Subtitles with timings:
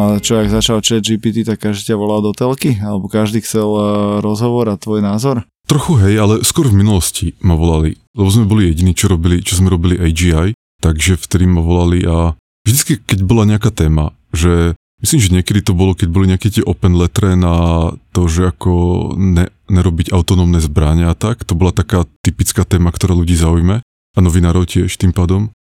[0.00, 2.80] No ale čo, ak začal chat GPT, tak každý ťa volal do telky?
[2.80, 3.84] Alebo každý chcel uh,
[4.24, 5.44] rozhovor a tvoj názor?
[5.68, 9.60] Trochu hej, ale skôr v minulosti ma volali, lebo sme boli jediní, čo, robili, čo
[9.60, 12.32] sme robili AGI, takže vtedy ma volali a
[12.64, 14.72] vždycky, keď bola nejaká téma, že
[15.04, 18.72] myslím, že niekedy to bolo, keď boli nejaké tie open letre na to, že ako
[19.20, 24.18] ne, nerobiť autonómne zbrania a tak, to bola taká typická téma, ktorá ľudí zaujme a
[24.24, 25.52] novinárov tiež tým pádom.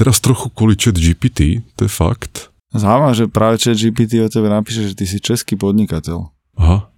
[0.00, 4.48] Teraz trochu kvôli chat GPT, to je fakt, Zaujímavé, že práve chat GPT o tebe
[4.48, 6.32] napíše, že ty si český podnikateľ.
[6.56, 6.88] Aha,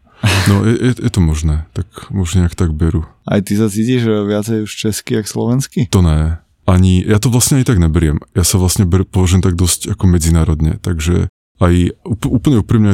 [0.47, 3.03] no je, je, je to možné, tak možno nejak tak berú.
[3.27, 5.91] Aj ty sa cítiš viacej už český, jak slovenský?
[5.91, 8.23] To ne, ani, ja to vlastne aj tak neberiem.
[8.33, 11.75] Ja sa vlastne ber, považujem tak dosť ako medzinárodne, takže aj
[12.15, 12.93] úplne úprimne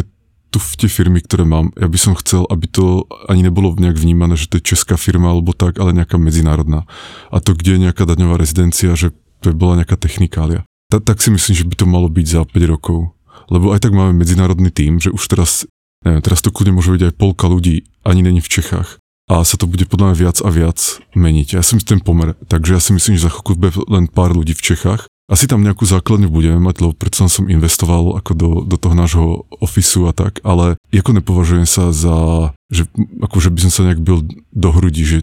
[0.50, 3.94] tu v tie firmy, ktoré mám, ja by som chcel, aby to ani nebolo nejak
[3.94, 6.90] vnímané, že to je česká firma alebo tak, ale nejaká medzinárodná.
[7.30, 11.30] A to, kde je nejaká daňová rezidencia, že to bola nejaká technikália ta, tak si
[11.30, 13.14] myslím, že by to malo byť za 5 rokov.
[13.46, 15.64] Lebo aj tak máme medzinárodný tým, že už teraz,
[16.02, 18.98] neviem, teraz to kľudne môže byť aj polka ľudí, ani není v Čechách.
[19.30, 20.78] A sa to bude podľa mňa viac a viac
[21.14, 21.54] meniť.
[21.54, 22.34] Ja si myslím ten pomer.
[22.50, 25.06] Takže ja si myslím, že za chvíľku bude len pár ľudí v Čechách.
[25.30, 29.46] Asi tam nejakú základňu budeme mať, lebo predsa som investoval ako do, do toho nášho
[29.62, 32.90] ofisu a tak, ale ako nepovažujem sa za, že
[33.22, 35.18] akože by som sa nejak byl do hrudi, že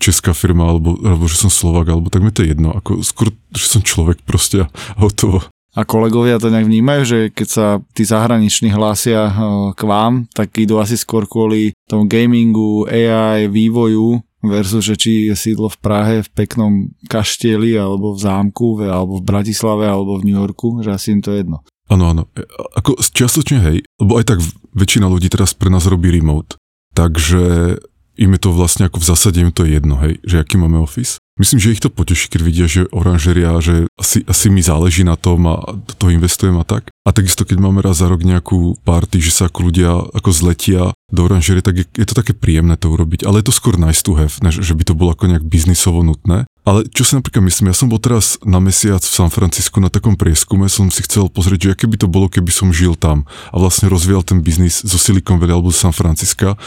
[0.00, 2.72] česká firma, alebo, alebo že som Slovak, alebo tak mi to je jedno.
[2.72, 5.44] Ako, skôr, že som človek proste a hotovo.
[5.70, 9.30] A kolegovia to nejak vnímajú, že keď sa tí zahraniční hlásia
[9.78, 15.36] k vám, tak idú asi skôr kvôli tomu gamingu, AI, vývoju versus, že či je
[15.36, 20.38] sídlo v Prahe v peknom kaštieli, alebo v zámku, alebo v Bratislave, alebo v New
[20.40, 21.62] Yorku, že asi im to je jedno.
[21.86, 22.22] Áno, áno.
[22.34, 22.42] E,
[22.74, 24.38] ako čiastočne hej, lebo aj tak
[24.74, 26.56] väčšina ľudí teraz pre nás robí remote.
[26.96, 27.76] Takže
[28.18, 30.78] im je to vlastne ako v zásade im to je jedno, hej, že aký máme
[30.82, 31.22] office.
[31.40, 35.16] Myslím, že ich to poteší, keď vidia, že oranžeria, že asi, asi mi záleží na
[35.16, 35.64] tom a
[35.96, 36.89] toho investujem a tak.
[37.00, 40.92] A takisto, keď máme raz za rok nejakú party, že sa ako ľudia ako zletia
[41.08, 43.24] do oranžerie, tak je, je to také príjemné to urobiť.
[43.24, 46.04] Ale je to skôr nice to have, než že by to bolo ako nejak biznisovo
[46.04, 46.44] nutné.
[46.68, 49.88] Ale čo si napríklad myslím, ja som bol teraz na mesiac v San Francisku na
[49.88, 53.24] takom prieskume, som si chcel pozrieť, že aké by to bolo, keby som žil tam
[53.48, 56.60] a vlastne rozvíjal ten biznis zo Silicon Valley alebo z San Francisca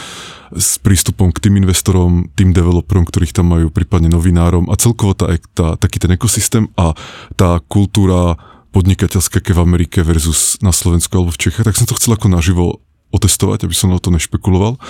[0.50, 5.30] s prístupom k tým investorom, tým developerom, ktorých tam majú, prípadne novinárom a celkovo tá,
[5.54, 6.90] tá, taký ten ekosystém a
[7.38, 8.34] tá kultúra
[8.74, 12.26] podnikateľská ke v Amerike versus na Slovensku alebo v Čechách, tak som to chcel ako
[12.26, 12.82] naživo
[13.14, 14.82] otestovať, aby som na to nešpekuloval.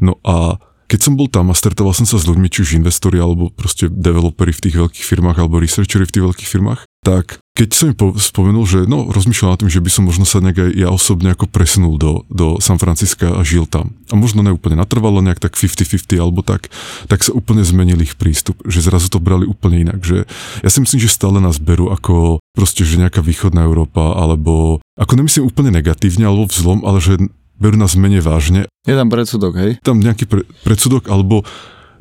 [0.00, 3.18] No a keď som bol tam a stretoval som sa s ľuďmi, či už investori
[3.18, 7.68] alebo proste developeri v tých veľkých firmách alebo researcheri v tých veľkých firmách, tak keď
[7.74, 10.70] som im spomenul, že no rozmýšľal nad tým, že by som možno sa nejak aj
[10.78, 13.98] ja osobne ako presunul do, do San Francisca a žil tam.
[14.10, 16.70] A možno neúplne natrvalo nejak tak 50-50 alebo tak,
[17.10, 20.02] tak sa úplne zmenil ich prístup, že zrazu to brali úplne inak.
[20.02, 20.26] Že
[20.62, 25.12] ja si myslím, že stále nás berú ako proste, že nejaká východná Európa alebo ako
[25.20, 27.20] nemyslím úplne negatívne alebo vzlom, ale že
[27.60, 28.64] berú nás menej vážne.
[28.88, 29.70] Je tam predsudok, hej?
[29.84, 31.44] Tam nejaký pre, predsudok, alebo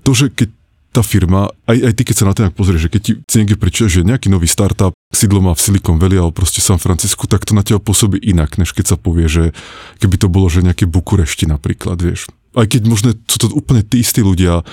[0.08, 0.50] to, že keď
[0.96, 3.36] tá firma, aj, aj ty keď sa na to nejak pozrieš, že keď ti si
[3.44, 7.28] niekde prečítaš, že nejaký nový startup sídlo má v Silicon Valley alebo proste San Francisco,
[7.28, 9.52] tak to na teba pôsobí inak, než keď sa povie, že
[10.00, 12.32] keby to bolo, že nejaké Bukurešti napríklad, vieš.
[12.56, 14.64] Aj keď možno sú to úplne tí istí ľudia,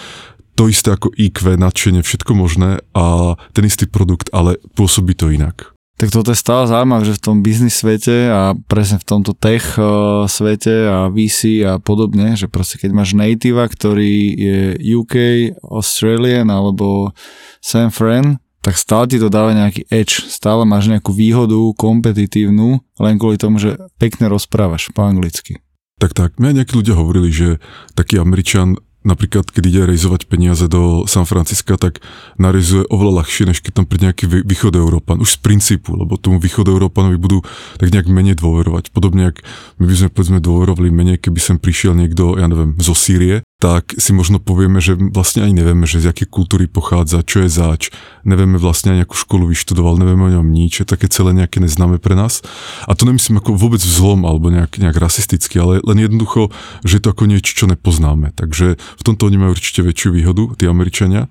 [0.55, 5.73] to isté ako IQ, nadšenie, všetko možné a ten istý produkt, ale pôsobí to inak.
[6.01, 9.79] Tak toto je stále zaujímavé, že v tom biznis svete a presne v tomto tech
[9.79, 14.59] uh, svete a VC a podobne, že proste keď máš native, ktorý je
[14.99, 15.15] UK,
[15.63, 17.15] Australian alebo
[17.63, 23.15] San Fran, tak stále ti to dáva nejaký edge, stále máš nejakú výhodu kompetitívnu, len
[23.19, 25.63] kvôli tomu, že pekne rozprávaš po anglicky.
[25.98, 27.48] Tak tak, mňa nejakí ľudia hovorili, že
[27.95, 32.03] taký Američan napríklad, keď ide rejzovať peniaze do San Francisca, tak
[32.39, 35.22] narejzuje oveľa ľahšie, než keď tam príde nejaký východ Európan.
[35.22, 37.43] Už z princípu, lebo tomu východ Európanovi budú
[37.78, 38.91] tak nejak menej dôverovať.
[38.95, 39.43] Podobne, ak
[39.78, 43.94] my by sme povedzme dôverovali menej, keby sem prišiel niekto, ja neviem, zo Sýrie, tak
[43.94, 47.94] si možno povieme, že vlastne ani nevieme, že z aké kultúry pochádza, čo je zač,
[48.26, 52.03] nevieme vlastne ani akú školu vyštudoval, nevieme o ňom nič, je také celé nejaké neznáme
[52.03, 52.42] pre nás.
[52.91, 56.50] A to nemyslím ako vôbec vzlom alebo nejak, nejak rasisticky, ale len jednoducho,
[56.82, 58.34] že je to ako niečo, čo nepoznáme.
[58.34, 61.30] Takže v tomto oni majú určite väčšiu výhodu, tí Američania.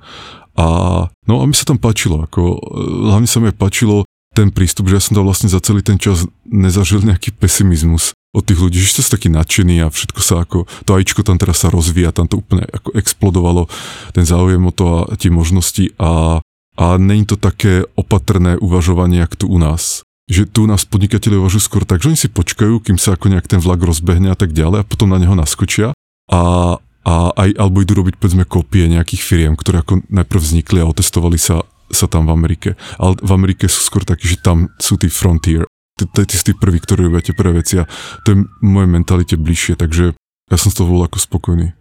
[0.55, 0.67] A
[1.27, 2.63] no a mi sa tam páčilo, ako,
[3.11, 6.23] hlavne sa mi páčilo ten prístup, že ja som tam vlastne za celý ten čas
[6.47, 10.91] nezažil nejaký pesimizmus od tých ľudí, že ste takí nadšení a všetko sa ako, to
[10.95, 13.67] ajíčko tam teraz sa rozvíja, tam to úplne ako explodovalo,
[14.15, 16.39] ten záujem o to a tie možnosti a,
[16.79, 20.07] a není to také opatrné uvažovanie, jak tu u nás.
[20.31, 23.35] Že tu u nás podnikatelia uvažujú skôr tak, že oni si počkajú, kým sa ako
[23.35, 25.91] nejak ten vlak rozbehne a tak ďalej a potom na neho naskočia
[26.31, 26.41] a,
[27.03, 31.35] a aj, alebo idú robiť povedzme kopie nejakých firiem, ktoré ako najprv vznikli a otestovali
[31.35, 32.69] sa sa tam v Amerike.
[32.95, 35.67] Ale v Amerike sú skôr takí, že tam sú tí frontier
[36.09, 37.85] to je tí prví, ktorí robia tie prvé veci a
[38.25, 40.13] to je moje mentalite bližšie, takže
[40.51, 41.80] ja som z toho bol ako spokojný.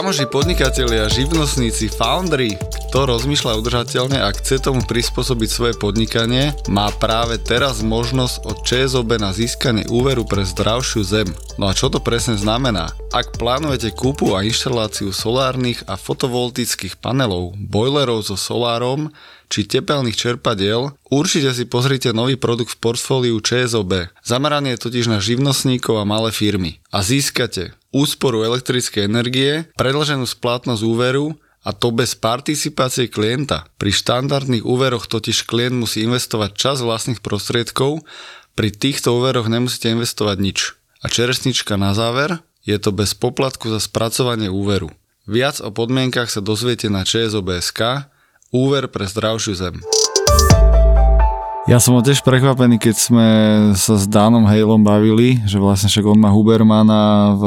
[0.00, 2.56] Kamoži podnikatelia, živnostníci, foundry,
[2.88, 9.20] kto rozmýšľa udržateľne a chce tomu prispôsobiť svoje podnikanie, má práve teraz možnosť od ČSOB
[9.20, 11.28] na získanie úveru pre zdravšiu zem.
[11.60, 12.88] No a čo to presne znamená?
[13.12, 19.12] Ak plánujete kúpu a inštaláciu solárnych a fotovoltických panelov, boilerov so solárom,
[19.52, 24.16] či tepelných čerpadiel, určite si pozrite nový produkt v portfóliu ČSOB.
[24.24, 26.80] Zameraný je totiž na živnostníkov a malé firmy.
[26.88, 33.68] A získate úsporu elektrickej energie, predlženú splatnosť úveru a to bez participácie klienta.
[33.76, 38.02] Pri štandardných úveroch totiž klient musí investovať čas vlastných prostriedkov,
[38.56, 40.58] pri týchto úveroch nemusíte investovať nič.
[41.00, 44.92] A čeresnička na záver, je to bez poplatku za spracovanie úveru.
[45.28, 48.10] Viac o podmienkach sa dozviete na ČSOBSK,
[48.50, 49.78] Úver pre zdravšiu zem.
[51.70, 53.26] Ja som bol tiež prekvapený, keď sme
[53.78, 57.44] sa s Danom Halom bavili, že vlastne však on má Hubermana v,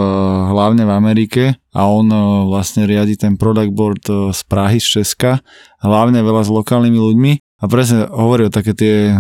[0.48, 1.44] hlavne v Amerike
[1.75, 5.44] a on e, vlastne riadi ten product board e, z Prahy, z Česka,
[5.84, 9.16] hlavne veľa s lokálnymi ľuďmi a presne hovorí o také tie e,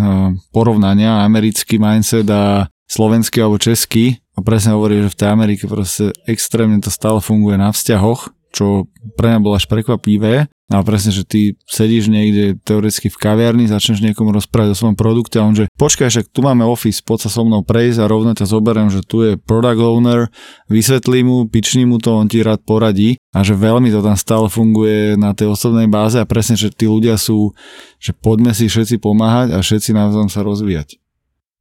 [0.55, 6.15] porovnania, americký mindset a slovenský alebo český a presne hovorí, že v tej Amerike proste
[6.31, 8.87] extrémne to stále funguje na vzťahoch, čo
[9.19, 10.47] pre mňa bolo až prekvapivé.
[10.71, 15.35] A presne, že ty sedíš niekde teoreticky v kaviarni, začneš niekomu rozprávať o svojom produkte
[15.35, 18.31] a on že počkaj, však tu máme office, poď sa so mnou prejsť a rovno
[18.31, 20.31] ťa zoberiem, že tu je product owner,
[20.71, 24.47] vysvetlí mu, pični mu to, on ti rád poradí a že veľmi to tam stále
[24.47, 27.51] funguje na tej osobnej báze a presne, že tí ľudia sú,
[27.99, 30.95] že poďme si všetci pomáhať a všetci navzájom sa rozvíjať.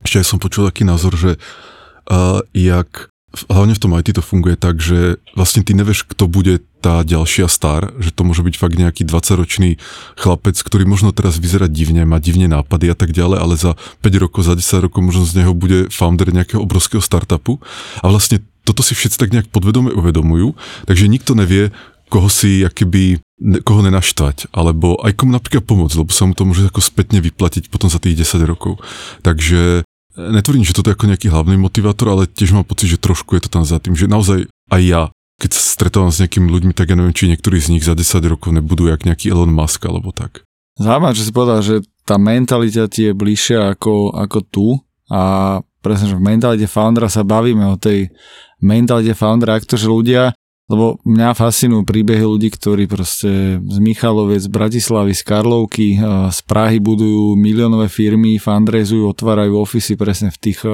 [0.06, 3.12] Ešte ja som počul taký názor, že uh, jak
[3.48, 7.46] hlavne v tom IT to funguje tak, že vlastne ty nevieš, kto bude tá ďalšia
[7.46, 9.78] star, že to môže byť fakt nejaký 20-ročný
[10.18, 14.22] chlapec, ktorý možno teraz vyzerá divne, má divne nápady a tak ďalej, ale za 5
[14.22, 17.62] rokov, za 10 rokov možno z neho bude founder nejakého obrovského startupu
[18.02, 20.58] a vlastne toto si všetci tak nejak podvedome uvedomujú,
[20.90, 21.70] takže nikto nevie,
[22.10, 23.24] koho si akoby,
[23.64, 27.72] koho nenaštvať, alebo aj komu napríklad pomôcť, lebo sa mu to môže ako spätne vyplatiť
[27.72, 28.78] potom za tých 10 rokov.
[29.24, 33.32] Takže netvrdím, že toto je ako nejaký hlavný motivátor, ale tiež mám pocit, že trošku
[33.34, 35.02] je to tam za tým, že naozaj aj ja
[35.42, 38.22] keď sa stretávam s nejakými ľuďmi, tak ja neviem, či niektorí z nich za 10
[38.30, 40.46] rokov nebudú jak nejaký Elon Musk alebo tak.
[40.78, 44.66] Zaujímavé, že si povedal, že tá mentalita ti je bližšia ako, ako tu
[45.10, 48.14] a presne, že v mentalite foundera sa bavíme o tej
[48.62, 50.30] mentalite foundera, ak to, že ľudia,
[50.70, 56.00] lebo mňa fascinujú príbehy ľudí, ktorí proste z Michaloviec, z Bratislavy, z Karlovky,
[56.32, 60.64] z Prahy budujú miliónové firmy, fundraisujú, otvárajú ofisy presne v tých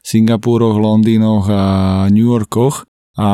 [0.00, 1.62] Singapúroch, Londýnoch a
[2.08, 2.88] New Yorkoch
[3.20, 3.30] a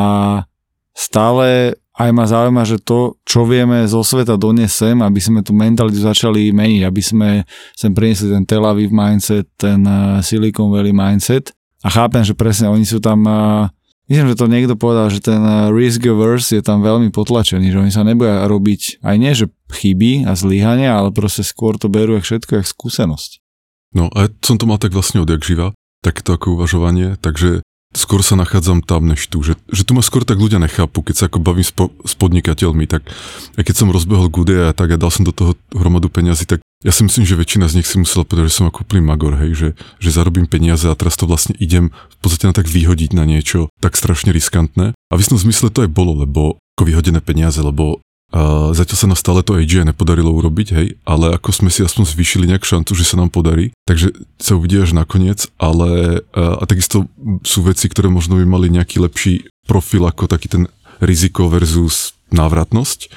[0.94, 5.52] stále aj ma zaujíma, že to, čo vieme zo sveta doniesť sem, aby sme tú
[5.52, 7.28] mentalitu začali meniť, aby sme
[7.76, 11.52] sem priniesli ten Tel Aviv mindset, ten eh, Silicon Valley mindset.
[11.84, 13.68] A chápem, že presne oni sú tam, eh,
[14.08, 17.80] myslím, že to niekto povedal, že ten eh, risk averse je tam veľmi potlačený, že
[17.84, 22.16] oni sa neboja robiť aj nie, že chyby a zlyhania, ale proste skôr to berú
[22.16, 23.44] jak všetko, jak skúsenosť.
[23.92, 28.38] No a som to mal tak vlastne odjak živa, takéto ako uvažovanie, takže skôr sa
[28.38, 29.42] nachádzam tam než tu.
[29.42, 32.14] Že, že tu ma skôr tak ľudia nechápu, keď sa ako bavím s, po, s
[32.14, 33.10] podnikateľmi, tak
[33.58, 36.62] a keď som rozbehol Gude a tak a dal som do toho hromadu peniazy, tak
[36.80, 39.36] ja si myslím, že väčšina z nich si musela povedať, že som ako úplný magor,
[39.36, 39.68] hej, že,
[40.00, 43.68] že zarobím peniaze a teraz to vlastne idem v podstate na tak vyhodiť na niečo
[43.82, 44.96] tak strašne riskantné.
[44.96, 49.06] A v istom zmysle to aj bolo, lebo ako vyhodené peniaze, lebo a zatiaľ sa
[49.10, 52.94] nám stále to AGI nepodarilo urobiť, hej, ale ako sme si aspoň zvýšili nejak šancu,
[52.94, 57.10] že sa nám podarí, takže sa uvidí až nakoniec, ale a, a takisto
[57.42, 60.70] sú veci, ktoré možno by mali nejaký lepší profil ako taký ten
[61.02, 63.10] riziko versus návratnosť,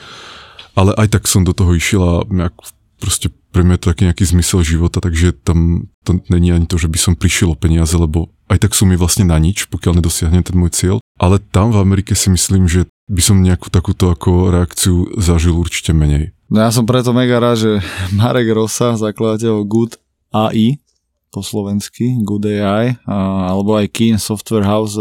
[0.73, 2.57] ale aj tak som do toho išiel a nejak
[2.97, 6.81] proste pre mňa je to taký nejaký zmysel života, takže tam to není ani to,
[6.81, 10.01] že by som prišiel o peniaze, lebo aj tak sú mi vlastne na nič, pokiaľ
[10.01, 10.97] nedosiahnem ten môj cieľ.
[11.21, 15.91] Ale tam v Amerike si myslím, že by som nejakú takúto ako reakciu zažil určite
[15.91, 16.31] menej.
[16.47, 17.71] No ja som preto mega rád, že
[18.19, 19.99] Marek Rosa, zakladateľ Good
[20.31, 20.79] AI,
[21.33, 24.95] po slovensky, Good AI, alebo aj Keen Software House,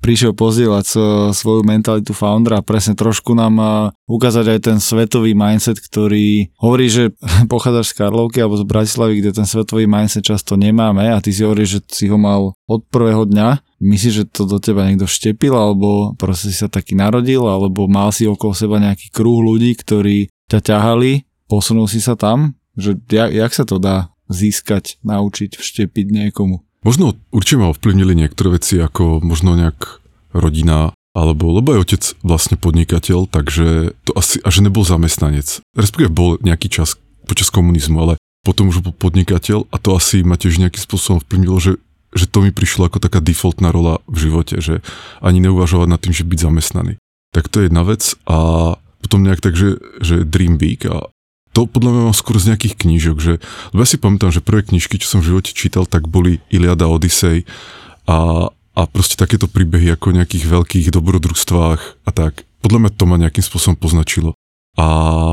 [0.00, 0.86] prišiel pozdieľať
[1.34, 7.04] svoju mentalitu foundera a presne trošku nám ukázať aj ten svetový mindset, ktorý hovorí, že
[7.52, 11.42] pochádzaš z Karlovky alebo z Bratislavy, kde ten svetový mindset často nemáme a ty si
[11.42, 13.62] hovoríš, že si ho mal od prvého dňa.
[13.82, 18.08] Myslíš, že to do teba niekto štepil alebo proste si sa taký narodil alebo mal
[18.08, 22.56] si okolo seba nejaký kruh ľudí, ktorí ťa ťahali, posunul si sa tam?
[22.76, 26.65] Že jak, jak sa to dá získať, naučiť, vštepiť niekomu?
[26.86, 29.98] Možno určite ma ovplyvnili niektoré veci, ako možno nejak
[30.30, 35.66] rodina, alebo lebo aj otec vlastne podnikateľ, takže to asi, a že nebol zamestnanec.
[35.74, 36.94] Respektíve bol nejaký čas
[37.26, 38.14] počas komunizmu, ale
[38.46, 41.72] potom už bol podnikateľ a to asi ma tiež nejakým spôsobom vplyvnilo, že,
[42.14, 44.78] že to mi prišlo ako taká defaultná rola v živote, že
[45.18, 47.02] ani neuvažovať nad tým, že byť zamestnaný.
[47.34, 48.38] Tak to je jedna vec a
[49.02, 51.10] potom nejak tak, že, že dream big a
[51.56, 53.32] to podľa mňa mám skôr z nejakých knížok, že,
[53.72, 57.48] ja si pamätám, že prvé knižky, čo som v živote čítal, tak boli Iliada, Odyssey
[58.04, 62.44] a, a proste takéto príbehy ako o nejakých veľkých dobrodružstvách a tak.
[62.60, 64.36] Podľa mňa to ma nejakým spôsobom poznačilo.
[64.76, 64.88] A,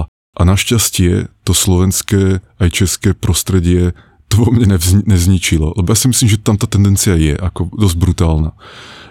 [0.07, 3.91] a našťastie to slovenské aj české prostredie
[4.31, 5.75] to vo mne nezničilo.
[5.75, 8.55] Lebo ja si myslím, že tam tá tendencia je ako dosť brutálna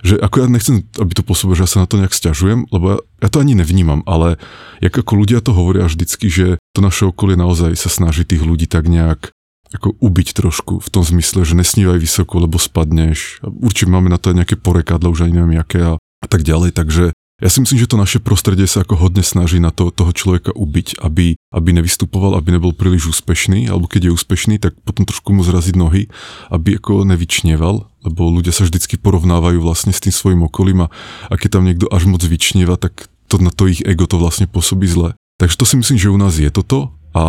[0.02, 2.84] že ako ja nechcem, aby to pôsobilo, že ja sa na to nejak stiažujem, lebo
[2.94, 4.36] ja, ja to ani nevnímam, ale
[4.82, 8.66] jak ako ľudia to hovoria vždycky, že to naše okolie naozaj sa snaží tých ľudí
[8.66, 9.30] tak nejak
[9.72, 13.40] ako ubiť trošku v tom zmysle, že nesnívaj vysoko, lebo spadneš.
[13.40, 16.76] Určite máme na to aj nejaké porekadla, už ani neviem aké a, a tak ďalej,
[16.76, 20.14] takže ja si myslím, že to naše prostredie sa ako hodne snaží na to, toho
[20.14, 25.02] človeka ubiť, aby, aby nevystupoval, aby nebol príliš úspešný, alebo keď je úspešný, tak potom
[25.02, 26.06] trošku mu zraziť nohy,
[26.54, 30.88] aby ako nevyčnieval, lebo ľudia sa vždycky porovnávajú vlastne s tým svojim okolím a,
[31.30, 34.50] a keď tam niekto až moc vyčnieva, tak to na to ich ego to vlastne
[34.50, 35.14] pôsobí zle.
[35.40, 37.24] Takže to si myslím, že u nás je toto a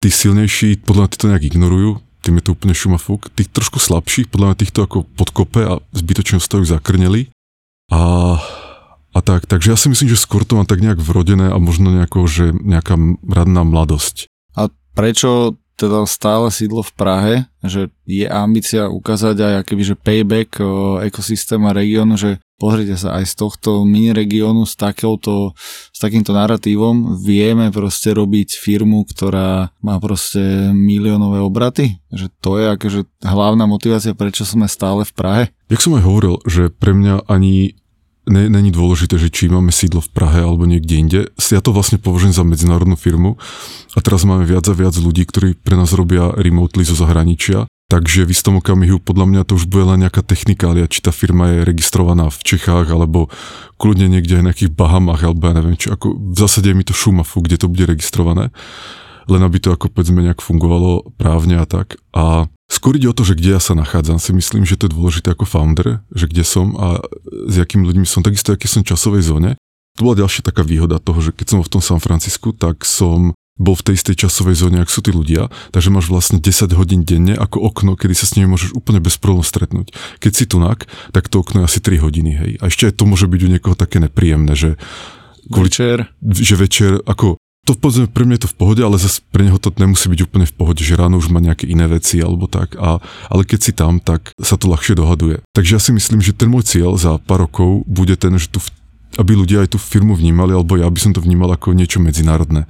[0.00, 1.90] tí silnejší podľa mňa to nejak ignorujú,
[2.24, 3.28] tým je to úplne šumafúk.
[3.36, 7.28] Tých trošku slabších, podľa mňa týchto ako podkope a zbytočne stojú zakrneli.
[7.92, 8.40] A
[9.14, 11.94] a tak, takže ja si myslím, že skôr to mám tak nejak vrodené a možno
[11.94, 14.26] nejako, že nejaká radná mladosť.
[14.58, 14.66] A
[14.98, 20.62] prečo teda stále sídlo v Prahe, že je ambícia ukázať aj akoby, že payback
[21.02, 25.52] ekosystém a regiónu, že pozrite sa aj z tohto mini regiónu s, takouto,
[25.90, 32.70] s takýmto narratívom vieme proste robiť firmu, ktorá má proste miliónové obraty, že to je
[32.78, 35.44] akože hlavná motivácia, prečo sme stále v Prahe.
[35.66, 37.74] Jak som aj hovoril, že pre mňa ani
[38.26, 41.20] není dôležité, že či máme sídlo v Prahe alebo niekde inde.
[41.52, 43.36] Ja to vlastne považujem za medzinárodnú firmu
[43.94, 47.68] a teraz máme viac a viac ľudí, ktorí pre nás robia remotely zo zahraničia.
[47.92, 51.52] Takže v istom okamihu podľa mňa to už bude len nejaká technikália, či tá firma
[51.52, 53.28] je registrovaná v Čechách alebo
[53.76, 55.92] kľudne niekde aj na nejakých Bahamách alebo ja neviem čo.
[55.92, 58.50] Ako, v zásade je mi to šumafu, kde to bude registrované
[59.28, 61.96] len aby to ako povedzme nejak fungovalo právne a tak.
[62.12, 64.94] A skôr ide o to, že kde ja sa nachádzam, si myslím, že to je
[64.98, 66.98] dôležité ako founder, že kde som a
[67.30, 69.50] s akými ľuďmi som, takisto aký som časovej zóne.
[69.94, 73.30] To bola ďalšia taká výhoda toho, že keď som v tom San Francisku, tak som
[73.54, 77.06] bol v tej istej časovej zóne, ak sú tí ľudia, takže máš vlastne 10 hodín
[77.06, 79.94] denne ako okno, kedy sa s nimi môžeš úplne bez problémov stretnúť.
[80.18, 82.52] Keď si tunak, tak to okno je asi 3 hodiny, hej.
[82.58, 84.74] A ešte aj to môže byť u niekoho také nepríjemné, že
[85.46, 86.10] kvôli, večer.
[86.26, 89.56] Že večer, ako to povedzme, pre mňa je to v pohode, ale zase pre neho
[89.56, 92.76] to nemusí byť úplne v pohode, že ráno už má nejaké iné veci alebo tak.
[92.76, 93.00] A,
[93.32, 95.40] ale keď si tam, tak sa to ľahšie dohaduje.
[95.56, 98.60] Takže ja si myslím, že ten môj cieľ za pár rokov bude ten, že tu,
[99.16, 102.68] aby ľudia aj tú firmu vnímali, alebo ja by som to vnímal ako niečo medzinárodné.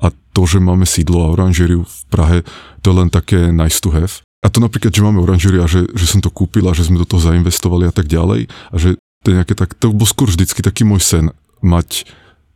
[0.00, 2.38] A to, že máme sídlo a oranžériu v Prahe,
[2.80, 4.24] to je len také nice to have.
[4.40, 6.96] A to napríklad, že máme oranžériu a že, že som to kúpil a že sme
[6.96, 8.48] do toho zainvestovali a tak ďalej.
[8.72, 11.24] A že to je nejaké tak, to bol skôr vždycky taký môj sen,
[11.60, 12.08] mať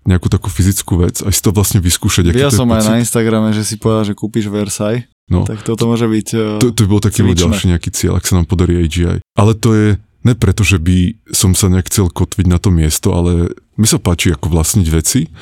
[0.04, 2.28] nejakú takú fyzickú vec a si to vlastne vyskúšať.
[2.36, 5.08] Ja som aj na Instagrame, že si povedal, že kúpiš Versailles.
[5.24, 8.20] No, tak toto môže byť uh, To, to by bol taký môj ďalší nejaký cieľ,
[8.20, 9.24] ak sa nám podarí AGI.
[9.24, 9.88] Ale to je
[10.24, 13.96] ne preto, že by som sa nejak chcel kotviť na to miesto, ale mi sa
[13.96, 15.32] páči ako vlastniť veci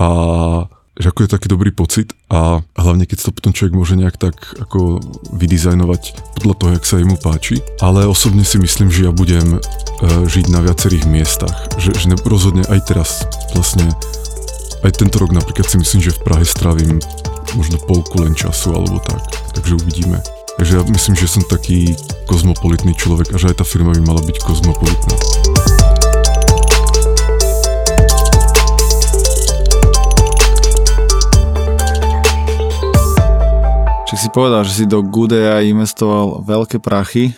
[0.00, 0.08] a
[1.00, 4.36] že ako je taký dobrý pocit a hlavne keď to potom človek môže nejak tak
[4.60, 5.00] ako
[5.32, 6.02] vydizajnovať
[6.36, 7.64] podľa toho, jak sa jemu páči.
[7.80, 9.58] Ale osobne si myslím, že ja budem e,
[10.28, 11.56] žiť na viacerých miestach.
[11.80, 13.24] Že, že ne, rozhodne aj teraz
[13.56, 13.88] vlastne
[14.84, 17.00] aj tento rok napríklad si myslím, že v Prahe strávim
[17.56, 19.24] možno polku len času alebo tak.
[19.56, 20.20] Takže uvidíme.
[20.60, 21.96] Takže ja myslím, že som taký
[22.28, 25.16] kozmopolitný človek a že aj tá firma by mala byť kozmopolitná.
[34.10, 37.30] Čiže si povedal, že si do Goodea investoval veľké prachy,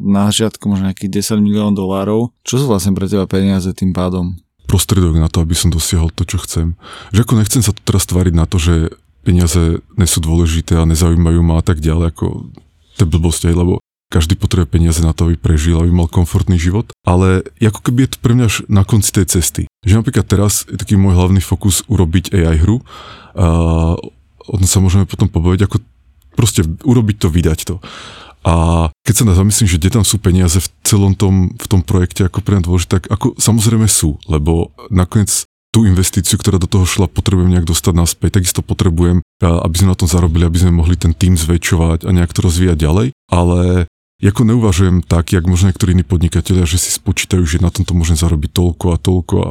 [0.00, 2.20] na začiatku možno nejakých 10 miliónov dolárov.
[2.40, 4.32] Čo sú vlastne pre teba peniaze tým pádom?
[4.64, 6.80] Prostredok na to, aby som dosiahol to, čo chcem.
[7.12, 8.96] Že ako nechcem sa tu teraz tvariť na to, že
[9.28, 12.48] peniaze nie sú dôležité a nezaujímajú ma a tak ďalej, ako
[12.96, 13.76] to blbosti, lebo
[14.08, 18.10] každý potrebuje peniaze na to, aby prežil, aby mal komfortný život, ale ako keby je
[18.16, 19.62] to pre mňa až na konci tej cesty.
[19.84, 22.80] Že napríklad teraz je taký môj hlavný fokus urobiť AI hru
[23.36, 23.98] a
[24.48, 25.76] o tom sa môžeme potom povedať, ako
[26.34, 27.76] proste urobiť to, vydať to.
[28.44, 31.80] A keď sa na zamyslím, že kde tam sú peniaze v celom tom, v tom
[31.80, 36.86] projekte ako pre dôležité, tak ako samozrejme sú, lebo nakoniec tú investíciu, ktorá do toho
[36.86, 38.38] šla, potrebujem nejak dostať naspäť.
[38.38, 42.30] Takisto potrebujem, aby sme na tom zarobili, aby sme mohli ten tým zväčšovať a nejak
[42.30, 43.08] to rozvíjať ďalej.
[43.32, 43.90] Ale
[44.22, 48.14] ako neuvažujem tak, jak možno niektorí iní podnikatelia, že si spočítajú, že na tomto môžem
[48.14, 49.50] zarobiť toľko a toľko a,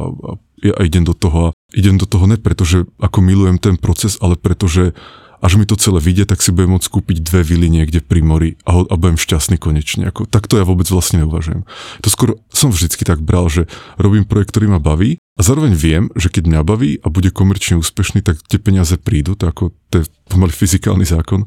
[0.72, 4.16] a idem do toho a idem do toho ne preto, že ako milujem ten proces,
[4.22, 4.96] ale preto, že
[5.44, 8.56] až mi to celé vyjde, tak si budem môcť kúpiť dve vily niekde pri mori
[8.64, 10.08] a, a budem šťastný konečne.
[10.08, 11.68] Ako, tak to ja vôbec vlastne neuvažujem.
[12.00, 13.68] To skôr som vždycky tak bral, že
[14.00, 17.76] robím projekt, ktorý ma baví a zároveň viem, že keď mňa baví a bude komerčne
[17.76, 21.44] úspešný, tak tie peniaze prídu, to ako to je pomaly fyzikálny zákon.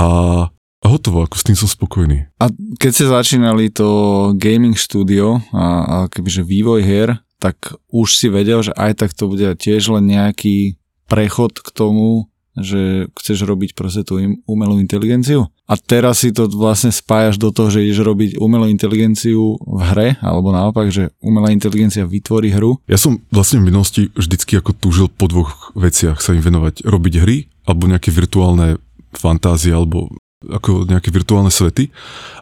[0.00, 2.30] A a hotovo, ako s tým som spokojný.
[2.38, 8.26] A keď ste začínali to gaming studio a, a kebyže vývoj hier, tak už si
[8.30, 12.28] vedel, že aj tak to bude tiež len nejaký prechod k tomu,
[12.58, 17.68] že chceš robiť proste tú umelú inteligenciu a teraz si to vlastne spájaš do toho,
[17.68, 22.80] že ideš robiť umelú inteligenciu v hre, alebo naopak, že umelá inteligencia vytvorí hru.
[22.88, 26.88] Ja som vlastne v minulosti vždycky ako túžil po dvoch veciach sa im venovať.
[26.88, 28.80] Robiť hry, alebo nejaké virtuálne
[29.12, 30.08] fantázie, alebo
[30.46, 31.90] ako nejaké virtuálne svety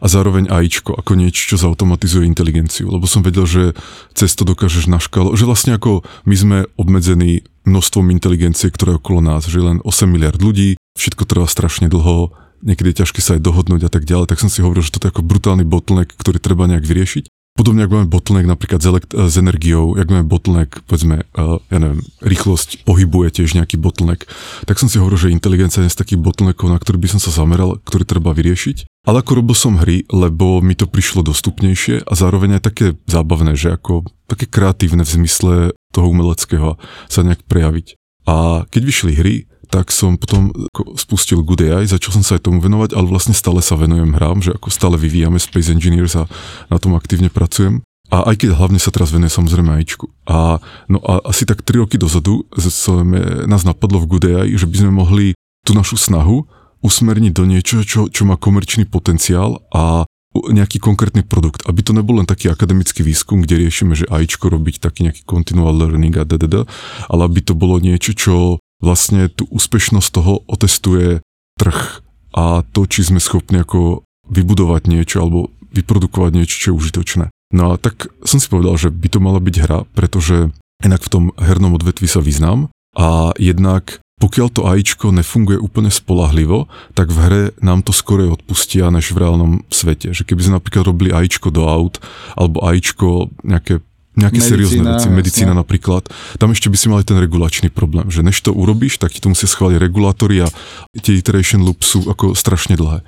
[0.04, 2.92] a zároveň AIčko, ako niečo, čo zautomatizuje inteligenciu.
[2.92, 3.72] Lebo som vedel, že
[4.12, 9.24] cez to dokážeš naškalo, že vlastne ako my sme obmedzení množstvom inteligencie, ktoré je okolo
[9.24, 13.44] nás, že len 8 miliard ľudí, všetko trvá strašne dlho, niekedy je ťažké sa aj
[13.48, 16.36] dohodnúť a tak ďalej, tak som si hovoril, že toto je ako brutálny bottleneck, ktorý
[16.36, 17.32] treba nejak vyriešiť.
[17.56, 21.78] Podobne, ako máme bottleneck napríklad s, elekt- s energiou, ak máme bottleneck, povedzme, uh, ja
[21.80, 24.28] neviem, rýchlosť pohybu je tiež nejaký bottleneck,
[24.68, 27.32] tak som si hovoril, že inteligencia je z takých bottleneckov, na ktorý by som sa
[27.32, 29.08] zameral, ktorý treba vyriešiť.
[29.08, 33.56] Ale ako robil som hry, lebo mi to prišlo dostupnejšie a zároveň aj také zábavné,
[33.56, 35.54] že ako také kreatívne v zmysle
[35.96, 36.76] toho umeleckého
[37.08, 37.96] sa nejak prejaviť.
[38.26, 39.34] A keď vyšli hry,
[39.66, 40.54] tak som potom
[40.96, 44.42] spustil Good AI, začal som sa aj tomu venovať, ale vlastne stále sa venujem hrám,
[44.42, 46.30] že ako stále vyvíjame Space Engineers a
[46.70, 47.82] na tom aktívne pracujem.
[48.06, 50.06] A aj keď hlavne sa teraz venujem samozrejme AIčku.
[50.30, 54.70] A, no a asi tak 3 roky dozadu sme, nás napadlo v Good AI, že
[54.70, 55.26] by sme mohli
[55.66, 56.46] tú našu snahu
[56.86, 62.20] usmerniť do niečo, čo, čo má komerčný potenciál a nejaký konkrétny produkt, aby to nebol
[62.20, 66.68] len taký akademický výskum, kde riešime, že AIčko robiť taký nejaký continual learning a ddd,
[67.08, 71.24] ale aby to bolo niečo, čo vlastne tú úspešnosť toho otestuje
[71.56, 72.04] trh
[72.36, 77.26] a to, či sme schopní ako vybudovať niečo alebo vyprodukovať niečo, čo je užitočné.
[77.54, 80.50] No a tak som si povedal, že by to mala byť hra, pretože
[80.84, 86.72] inak v tom hernom odvetvi sa vyznám a jednak pokiaľ to AIčko nefunguje úplne spolahlivo,
[86.96, 90.16] tak v hre nám to skôr odpustia než v reálnom svete.
[90.16, 92.00] Že keby sme napríklad robili AIčko do aut,
[92.32, 93.84] alebo AIčko nejaké
[94.16, 95.60] nejaké medicína, seriózne veci, medicína jasne.
[95.60, 96.02] napríklad,
[96.40, 99.28] tam ešte by si mali ten regulačný problém, že než to urobíš, tak ti to
[99.28, 100.48] musia schváliť regulátory a
[100.96, 103.04] tie iteration loops sú ako strašne dlhé.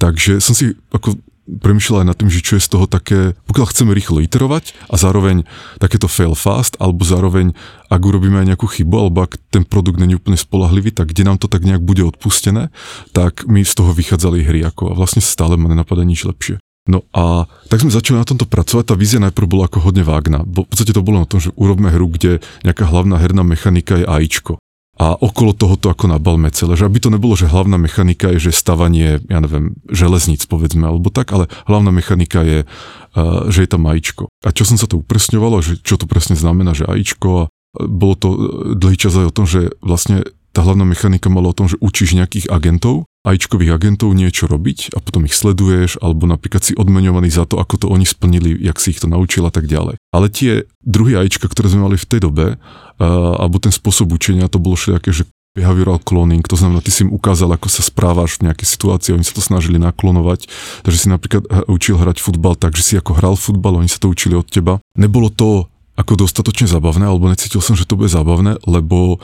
[0.00, 3.66] Takže som si ako premyšľal aj nad tým, že čo je z toho také, pokiaľ
[3.70, 5.46] chceme rýchlo iterovať a zároveň
[5.78, 7.54] takéto fail fast, alebo zároveň,
[7.86, 11.38] ak urobíme aj nejakú chybu, alebo ak ten produkt není úplne spolahlivý, tak kde nám
[11.38, 12.74] to tak nejak bude odpustené,
[13.14, 16.58] tak mi z toho vychádzali hry ako a vlastne stále ma nenapadá nič lepšie.
[16.86, 18.84] No a tak sme začali na tomto pracovať.
[18.86, 20.46] Tá vízia najprv bola ako hodne vágna.
[20.46, 24.06] V podstate to bolo na tom, že urobme hru, kde nejaká hlavná herná mechanika je
[24.06, 24.62] AIčko.
[24.96, 28.48] A okolo toho to ako nabalme celé, že aby to nebolo, že hlavná mechanika je,
[28.48, 33.68] že stavanie, ja neviem, železníc povedzme, alebo tak, ale hlavná mechanika je, uh, že je
[33.68, 34.32] tam AIčko.
[34.40, 37.44] A čo som sa to upresňovalo, že čo to presne znamená, že AIčko a
[37.76, 38.38] bolo to e,
[38.72, 40.24] dlhý čas aj o tom, že vlastne
[40.56, 45.02] tá hlavná mechanika mala o tom, že učíš nejakých agentov AIčkových agentov niečo robiť a
[45.02, 48.94] potom ich sleduješ, alebo napríklad si odmenovaný za to, ako to oni splnili, jak si
[48.94, 49.98] ich to naučil a tak ďalej.
[50.14, 54.46] Ale tie druhé AIčka, ktoré sme mali v tej dobe, uh, alebo ten spôsob učenia,
[54.46, 55.26] to bolo všelijaké, že
[55.58, 59.26] behavioral cloning, to znamená, ty si im ukázal, ako sa správaš v nejakej situácii, oni
[59.26, 60.46] sa to snažili naklonovať,
[60.86, 63.98] takže si napríklad eh, učil hrať futbal tak, že si ako hral futbal, oni sa
[63.98, 64.78] to učili od teba.
[64.94, 65.66] Nebolo to
[65.96, 69.18] ako dostatočne zabavné, alebo necítil som, že to bude zabavné, lebo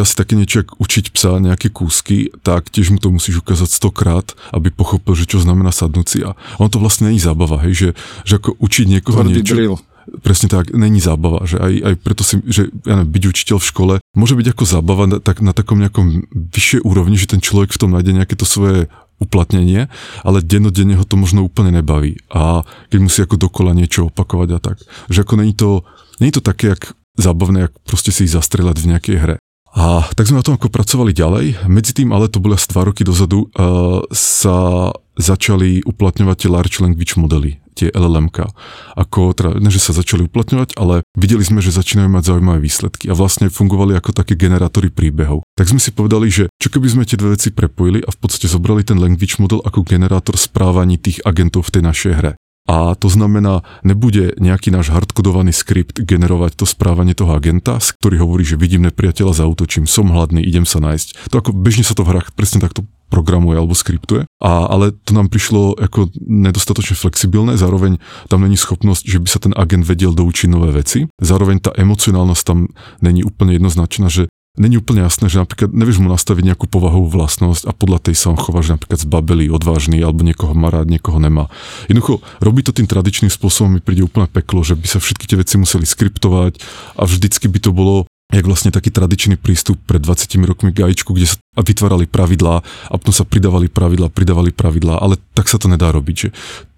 [0.00, 3.68] je asi také niečo, ako učiť psa nejaké kúsky, tak tiež mu to musíš ukázať
[3.68, 6.18] stokrát, aby pochopil, že čo znamená sadnúť si.
[6.24, 7.88] A on to vlastne není zábava, hej, že,
[8.24, 9.54] že ako učiť niekoho niečo...
[9.54, 9.76] Drill.
[10.02, 13.68] Presne tak, není zábava, že aj, aj preto si, že ja neviem, byť učiteľ v
[13.70, 17.70] škole môže byť ako zábava na, tak, na takom nejakom vyššej úrovni, že ten človek
[17.70, 18.90] v tom nájde nejaké to svoje
[19.22, 19.86] uplatnenie,
[20.26, 22.18] ale dennodenne ho to možno úplne nebaví.
[22.34, 24.82] A keď musí ako dokola niečo opakovať a tak.
[25.06, 25.86] Že ako není to,
[26.18, 29.36] není to také, jak zábavné, jak proste si ich zastrelať v nejakej hre.
[29.72, 31.64] A tak sme na tom ako pracovali ďalej.
[31.64, 36.76] Medzi tým, ale to bolo asi dva roky dozadu, uh, sa začali uplatňovať tie large
[36.84, 38.52] language modely, tie LLMK.
[39.00, 43.08] Ako, teda, ne, že sa začali uplatňovať, ale videli sme, že začínajú mať zaujímavé výsledky
[43.08, 45.44] a vlastne fungovali ako také generátory príbehov.
[45.56, 48.48] Tak sme si povedali, že čo keby sme tie dve veci prepojili a v podstate
[48.48, 52.32] zobrali ten language model ako generátor správaní tých agentov v tej našej hre.
[52.70, 58.46] A to znamená, nebude nejaký náš hardkodovaný skript generovať to správanie toho agenta, ktorý hovorí,
[58.46, 61.32] že vidím nepriateľa za útočím, som hladný, idem sa nájsť.
[61.34, 64.24] To ako bežne sa to v hrách presne takto programuje alebo skriptuje.
[64.40, 68.00] A, ale to nám prišlo ako nedostatočne flexibilné, zároveň
[68.32, 71.12] tam není schopnosť, že by sa ten agent vedel doučiť nové veci.
[71.20, 72.72] Zároveň tá emocionálnosť tam
[73.04, 77.64] není úplne jednoznačná, že Není úplne jasné, že napríklad nevieš mu nastaviť nejakú povahovú vlastnosť
[77.64, 81.16] a podľa tej sa on chová, že napríklad zbabelý, odvážny alebo niekoho má rád, niekoho
[81.16, 81.48] nemá.
[81.88, 85.40] Jednoducho robiť to tým tradičným spôsobom mi príde úplne peklo, že by sa všetky tie
[85.40, 86.60] veci museli skriptovať
[87.00, 91.28] a vždycky by to bolo jak vlastne taký tradičný prístup pred 20 rokmi gajičku, kde
[91.28, 95.92] sa vytvárali pravidlá a potom sa pridávali pravidlá, pridávali pravidlá, ale tak sa to nedá
[95.92, 96.16] robiť.
[96.16, 96.28] Že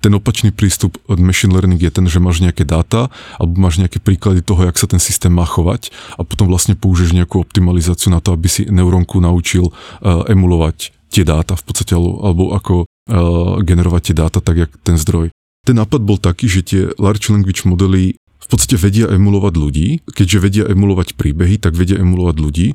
[0.03, 3.07] ten opačný prístup od machine learning je ten, že máš nejaké dáta
[3.39, 7.15] alebo máš nejaké príklady toho, jak sa ten systém má chovať a potom vlastne použiješ
[7.15, 12.51] nejakú optimalizáciu na to, aby si neurónku naučil uh, emulovať tie dáta v podstate, alebo
[12.51, 15.31] ako uh, generovať tie dáta tak, jak ten zdroj.
[15.65, 19.89] Ten nápad bol taký, že tie large language modely v podstate vedia emulovať ľudí.
[20.05, 22.67] Keďže vedia emulovať príbehy, tak vedia emulovať ľudí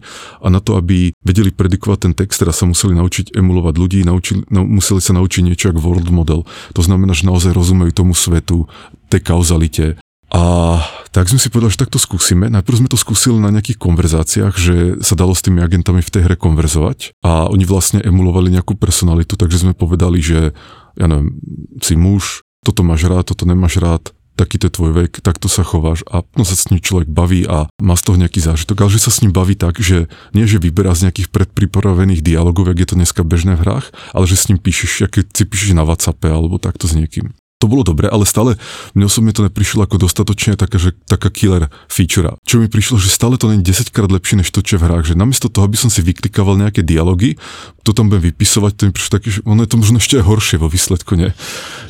[0.41, 4.41] a na to, aby vedeli predikovať ten text, teda sa museli naučiť emulovať ľudí, naučili,
[4.49, 6.49] no, museli sa naučiť niečo ako world model.
[6.73, 8.65] To znamená, že naozaj rozumejú tomu svetu,
[9.13, 10.77] tej kauzalite, a
[11.09, 12.53] tak sme si povedali, že takto skúsime.
[12.53, 16.29] Najprv sme to skúsili na nejakých konverzáciách, že sa dalo s tými agentami v tej
[16.29, 20.53] hre konverzovať a oni vlastne emulovali nejakú personalitu, takže sme povedali, že
[21.01, 21.33] ja neviem,
[21.81, 26.23] si muž, toto máš rád, toto nemáš rád, takýto tvoj vek, takto sa chováš a
[26.39, 29.11] no sa s ním človek baví a má z toho nejaký zážitok, ale že sa
[29.11, 32.99] s ním baví tak, že nie, že vyberá z nejakých predpripravených dialogov, jak je to
[32.99, 36.55] dneska bežné v hrách, ale že s ním píšeš, keď si píšeš na WhatsAppe alebo
[36.59, 38.55] takto s niekým to bolo dobre, ale stále
[38.95, 42.39] mne osobne to neprišlo ako dostatočne taká, že, taká killer feature.
[42.47, 44.87] Čo mi prišlo, že stále to není 10 krát lepšie než to, čo je v
[44.87, 47.35] hrách, že namiesto toho, aby som si vyklikával nejaké dialógy,
[47.83, 50.23] to tam budem vypisovať, to mi prišlo také, že ono je to možno ešte aj
[50.23, 51.35] horšie vo výsledku, nie?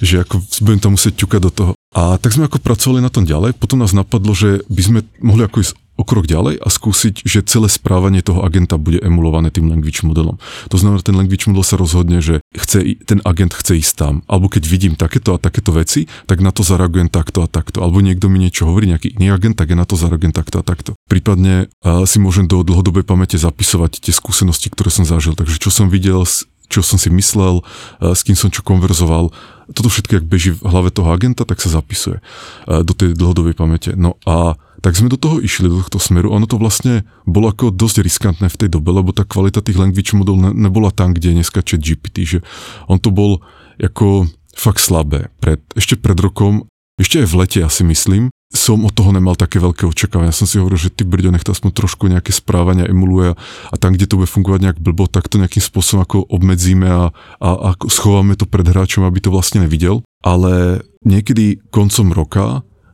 [0.02, 1.72] Že ako budem tam musieť ťukať do toho.
[1.94, 5.46] A tak sme ako pracovali na tom ďalej, potom nás napadlo, že by sme mohli
[5.46, 9.68] ako ísť o krok ďalej a skúsiť, že celé správanie toho agenta bude emulované tým
[9.68, 10.40] language modelom.
[10.72, 14.24] To znamená, ten language model sa rozhodne, že chce, ten agent chce ísť tam.
[14.32, 17.84] Alebo keď vidím takéto a takéto veci, tak na to zareagujem takto a takto.
[17.84, 20.64] Alebo niekto mi niečo hovorí, nejaký iný agent, tak ja na to zareagujem takto a
[20.64, 20.96] takto.
[21.12, 21.68] Prípadne
[22.08, 25.36] si môžem do dlhodobej pamäte zapisovať tie skúsenosti, ktoré som zažil.
[25.36, 26.24] Takže čo som videl,
[26.70, 27.66] čo som si myslel,
[28.00, 29.36] s kým som čo konverzoval,
[29.70, 32.22] toto všetko, ak beží v hlave toho agenta, tak sa zapisuje
[32.66, 33.94] do tej dlhodobej pamäte.
[33.98, 36.32] No a tak sme do toho išli, do tohto smeru.
[36.32, 40.16] Ono to vlastne bolo ako dosť riskantné v tej dobe, lebo tá kvalita tých language
[40.16, 42.40] model ne, nebola tam, kde je dneska chat GPT, že
[42.88, 43.44] on to bol
[43.80, 45.32] ako fakt slabé.
[45.40, 46.68] Pred, ešte pred rokom,
[47.00, 50.34] ešte aj v lete, ja si myslím, som od toho nemal také veľké očakávania.
[50.34, 53.38] Som si hovoril, že ty brďo, nech to aspoň trošku nejaké správania emuluje
[53.70, 57.14] a tam, kde to bude fungovať nejak blbo, tak to nejakým spôsobom ako obmedzíme a,
[57.40, 60.02] a, a schováme to pred hráčom, aby to vlastne nevidel.
[60.26, 62.46] Ale niekedy koncom roka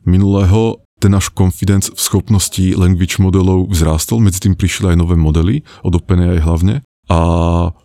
[0.05, 5.61] minulého ten náš confidence v schopnosti language modelov vzrástol, medzi tým prišli aj nové modely,
[5.85, 6.81] od OpenAI hlavne.
[7.05, 7.19] A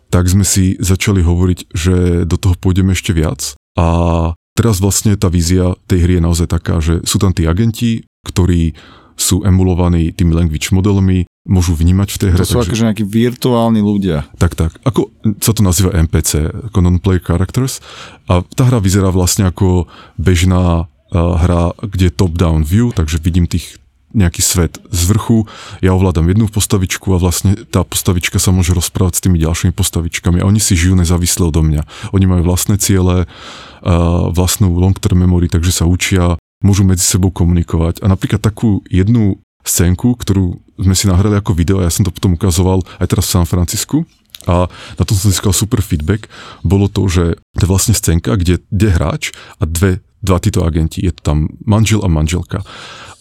[0.09, 3.53] tak sme si začali hovoriť, že do toho pôjdeme ešte viac.
[3.77, 3.87] A
[4.57, 8.73] teraz vlastne tá vízia tej hry je naozaj taká, že sú tam tí agenti, ktorí
[9.13, 12.41] sú emulovaní tými language modelmi, môžu vnímať v tej hre.
[12.41, 12.73] To sú takže...
[12.73, 14.25] akože nejakí virtuálni ľudia.
[14.41, 14.81] Tak, tak.
[14.81, 17.85] Ako sa to nazýva NPC, ako non-player characters.
[18.25, 19.85] A tá hra vyzerá vlastne ako
[20.17, 23.77] bežná hra, kde je top-down view, takže vidím tých
[24.11, 25.47] nejaký svet z vrchu,
[25.79, 30.43] ja ovládam jednu postavičku a vlastne tá postavička sa môže rozprávať s tými ďalšími postavičkami
[30.43, 32.11] a oni si žijú nezávisle odo mňa.
[32.11, 33.23] Oni majú vlastné ciele,
[34.35, 38.03] vlastnú long-term memory, takže sa učia, môžu medzi sebou komunikovať.
[38.03, 42.11] A napríklad takú jednu scénku, ktorú sme si nahrali ako video a ja som to
[42.11, 44.03] potom ukazoval aj teraz v San Francisku,
[44.49, 44.65] a
[44.97, 46.25] na tom som získal super feedback,
[46.65, 51.01] bolo to, že to je vlastne scénka, kde je hráč a dve dva títo agenti.
[51.01, 52.61] Je to tam manžel a manželka.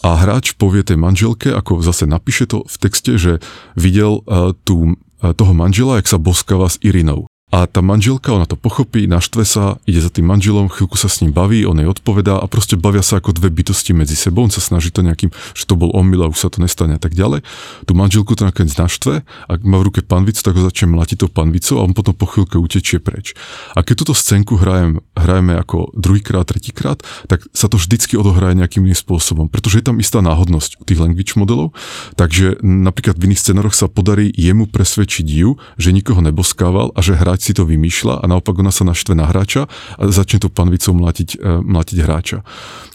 [0.00, 3.32] A hráč povie tej manželke, ako zase napíše to v texte, že
[3.76, 7.28] videl uh, tú, uh, toho manžela, jak sa boskáva s Irinou.
[7.50, 11.18] A tá manželka, ona to pochopí, naštve sa, ide za tým manželom, chvíľku sa s
[11.18, 14.46] ním baví, on jej odpovedá a proste bavia sa ako dve bytosti medzi sebou.
[14.46, 17.02] On sa snaží to nejakým, že to bol omyl a už sa to nestane a
[17.02, 17.42] tak ďalej.
[17.90, 21.30] Tu manželku to nakoniec naštve, ak má v ruke panvicu, tak ho začne mlatiť tou
[21.30, 23.34] panvicou a on potom po chvíľke utečie preč.
[23.74, 28.86] A keď túto scénku hrajem, hrajeme ako druhýkrát, tretíkrát, tak sa to vždycky odohraje nejakým
[28.86, 31.74] iným spôsobom, pretože je tam istá náhodnosť u tých language modelov.
[32.14, 37.18] Takže napríklad v iných scenároch sa podarí jemu presvedčiť ju, že nikoho neboskával a že
[37.40, 39.64] hráč si to vymýšľa a naopak ona sa naštve na hráča
[39.96, 42.44] a začne to panvicou mlátiť, e, mlátiť hráča.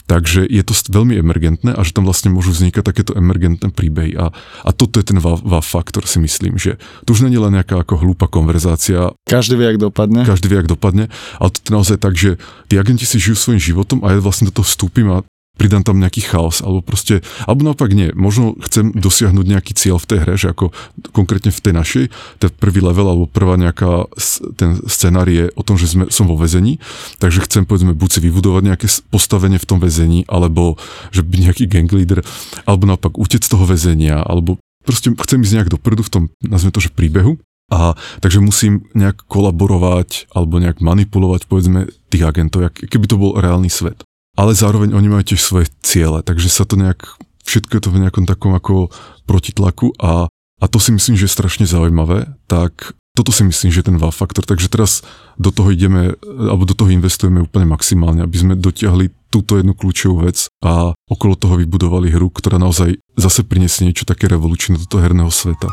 [0.06, 4.14] Takže je to veľmi emergentné a že tam vlastne môžu vznikať takéto emergentné príbehy.
[4.14, 4.30] A,
[4.62, 7.98] a toto je ten wow, faktor, si myslím, že tu už není len nejaká ako
[7.98, 9.10] hlúpa konverzácia.
[9.26, 10.22] Každý vie, ak dopadne.
[10.22, 11.10] Každý vie, ak dopadne,
[11.42, 12.38] ale to je naozaj tak, že
[12.70, 15.98] tí agenti si žijú svojím životom a ja vlastne do toho vstúpim a pridám tam
[15.98, 20.34] nejaký chaos, alebo proste, alebo naopak nie, možno chcem dosiahnuť nejaký cieľ v tej hre,
[20.36, 20.70] že ako
[21.16, 22.04] konkrétne v tej našej,
[22.38, 24.06] ten prvý level, alebo prvá nejaká,
[24.60, 26.78] ten scenár je o tom, že sme, som vo väzení,
[27.18, 30.76] takže chcem povedzme buď si vybudovať nejaké postavenie v tom väzení, alebo
[31.10, 32.20] že byť nejaký gang leader,
[32.68, 36.76] alebo naopak utec z toho väzenia, alebo proste chcem ísť nejak dopredu v tom, nazvime
[36.76, 43.06] to, že príbehu, a takže musím nejak kolaborovať alebo nejak manipulovať povedzme tých agentov, keby
[43.10, 47.16] to bol reálny svet ale zároveň oni majú tiež svoje ciele, takže sa to nejak,
[47.48, 48.92] všetko je to v nejakom takom ako
[49.24, 50.28] protitlaku a,
[50.60, 53.96] a to si myslím, že je strašne zaujímavé, tak toto si myslím, že je ten
[53.96, 55.00] wow faktor, takže teraz
[55.40, 60.28] do toho ideme, alebo do toho investujeme úplne maximálne, aby sme dotiahli túto jednu kľúčovú
[60.28, 65.00] vec a okolo toho vybudovali hru, ktorá naozaj zase prinesie niečo také revolučné do toho
[65.00, 65.72] herného sveta.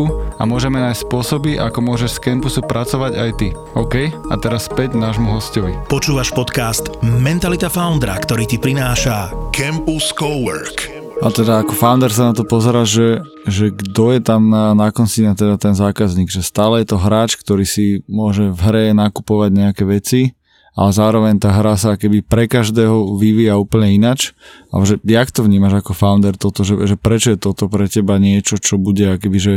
[0.00, 3.48] hlavičku a môžeme nájsť spôsoby, ako môžeš z campusu pracovať aj ty.
[3.76, 3.94] OK?
[4.32, 5.76] A teraz späť nášmu hostovi.
[5.92, 11.00] Počúvaš podcast Mentalita Foundra, ktorý ti prináša Campus Cowork.
[11.20, 14.88] A teda ako founder sa na to pozera, že, že kto je tam na, na
[14.88, 18.84] konci na teda ten zákazník, že stále je to hráč, ktorý si môže v hre
[18.96, 20.32] nakupovať nejaké veci
[20.80, 24.32] ale zároveň tá hra sa keby pre každého vyvíja úplne inač.
[24.72, 28.16] A že jak to vnímaš ako founder toto, že, že prečo je toto pre teba
[28.16, 29.54] niečo, čo bude akoby, že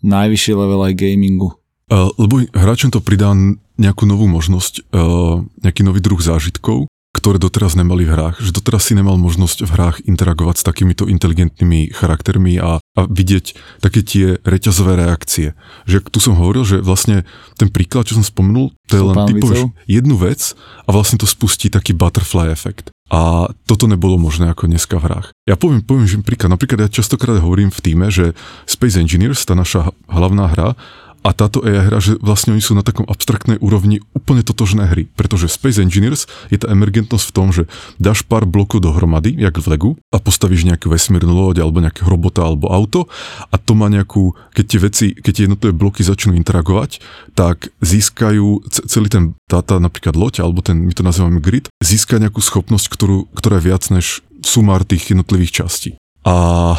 [0.00, 1.60] najvyšší level aj gamingu?
[1.92, 3.36] Uh, lebo hráčom to pridá
[3.76, 8.36] nejakú novú možnosť, uh, nejaký nový druh zážitkov, ktoré doteraz nemali v hrách.
[8.40, 13.56] Že doteraz si nemal možnosť v hrách interagovať s takýmito inteligentnými charaktermi a, a vidieť
[13.80, 15.56] také tie reťazové reakcie.
[15.88, 17.24] Že tu som hovoril, že vlastne
[17.56, 20.52] ten príklad, čo som spomenul, to je len ty povieš jednu vec
[20.84, 22.92] a vlastne to spustí taký butterfly efekt.
[23.12, 25.28] A toto nebolo možné ako dneska v hrách.
[25.44, 26.52] Ja poviem, poviem že príklad.
[26.52, 28.32] Napríklad ja častokrát hovorím v týme, že
[28.64, 30.76] Space Engineers, tá naša hlavná hra,
[31.22, 35.06] a táto AI hra, že vlastne oni sú na takom abstraktnej úrovni úplne totožné hry,
[35.14, 37.70] pretože Space Engineers je tá emergentnosť v tom, že
[38.02, 42.42] dáš pár blokov dohromady, jak v Legu, a postavíš nejakú vesmírnu loď alebo nejakého robota
[42.42, 43.06] alebo auto
[43.48, 46.98] a to má nejakú, keď tie veci, keď tie jednotlivé bloky začnú interagovať,
[47.38, 52.42] tak získajú celý ten táta napríklad loď, alebo ten, my to nazývame grid, získa nejakú
[52.42, 56.01] schopnosť, ktorú, ktorá je viac než sumár tých jednotlivých častí.
[56.22, 56.34] A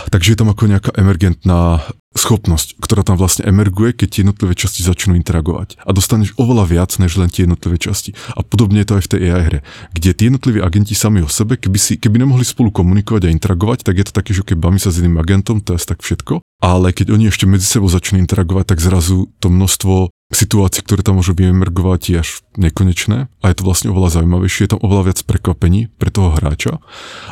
[0.07, 4.85] takže je tam ako nejaká emergentná schopnosť, ktorá tam vlastne emerguje, keď tie jednotlivé časti
[4.85, 5.81] začnú interagovať.
[5.81, 8.13] A dostaneš oveľa viac, než len tie jednotlivé časti.
[8.37, 9.59] A podobne je to aj v tej AI hre,
[9.97, 13.83] kde tie jednotliví agenti sami o sebe, keby, si, keby nemohli spolu komunikovať a interagovať,
[13.83, 16.45] tak je to také, že keď bavím sa s iným agentom, to je tak všetko.
[16.63, 21.21] Ale keď oni ešte medzi sebou začnú interagovať, tak zrazu to množstvo situácií, ktoré tam
[21.21, 25.19] môžu vyemergovať, je až nekonečné a je to vlastne oveľa zaujímavejšie, je tam oveľa viac
[25.23, 26.81] prekvapení pre toho hráča.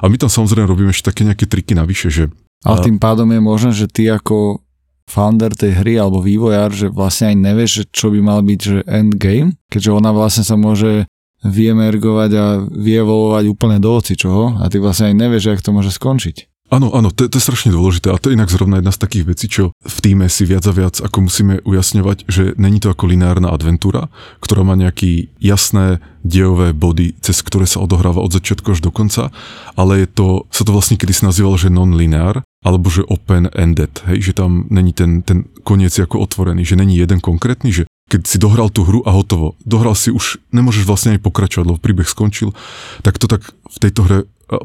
[0.01, 2.23] A my tam samozrejme robíme ešte také nejaké triky navyše, že...
[2.61, 4.61] Ale tým pádom je možné, že ty ako
[5.09, 9.57] founder tej hry alebo vývojár, že vlastne aj nevieš, čo by mal byť že endgame,
[9.67, 11.09] keďže ona vlastne sa môže
[11.41, 15.89] vyemergovať a vyevolovať úplne do oci čoho a ty vlastne aj nevieš, jak to môže
[15.97, 16.50] skončiť.
[16.71, 19.25] Áno, áno, to, to je strašne dôležité a to je inak zrovna jedna z takých
[19.27, 23.11] vecí, čo v týme si viac a viac ako musíme ujasňovať, že není to ako
[23.11, 24.07] lineárna adventúra,
[24.39, 29.35] ktorá má nejaké jasné dejové body, cez ktoré sa odohráva od začiatku až do konca,
[29.75, 34.39] ale je to, sa to vlastne kedy nazývalo, že non-lineár, alebo že open-ended, hej, že
[34.39, 38.71] tam není ten, ten koniec ako otvorený, že není jeden konkrétny, že keď si dohral
[38.71, 39.59] tú hru a hotovo.
[39.67, 42.55] Dohral si už, nemôžeš vlastne aj pokračovať, lebo príbeh skončil,
[43.03, 44.19] tak to tak v tejto hre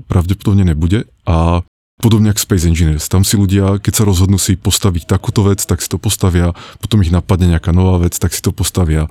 [0.07, 3.09] pravdepodobne nebude a Podobne ako Space Engineers.
[3.09, 7.01] Tam si ľudia, keď sa rozhodnú si postaviť takúto vec, tak si to postavia, potom
[7.01, 9.09] ich napadne nejaká nová vec, tak si to postavia.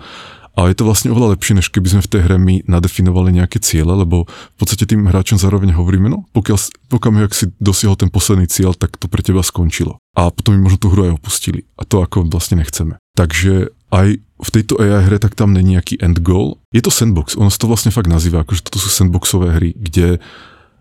[0.55, 3.59] A je to vlastne oveľa lepšie, než keby sme v tej hre my nadefinovali nejaké
[3.59, 8.07] ciele, lebo v podstate tým hráčom zároveň hovoríme, no pokiaľ, pokiaľ ak si dosiahol ten
[8.07, 9.99] posledný cieľ, tak to pre teba skončilo.
[10.15, 11.67] A potom my možno tú hru aj opustili.
[11.75, 12.95] A to ako vlastne nechceme.
[13.19, 16.63] Takže aj v tejto AI hre tak tam není nejaký end goal.
[16.71, 20.23] Je to sandbox, ono sa to vlastne fakt nazýva, akože toto sú sandboxové hry, kde,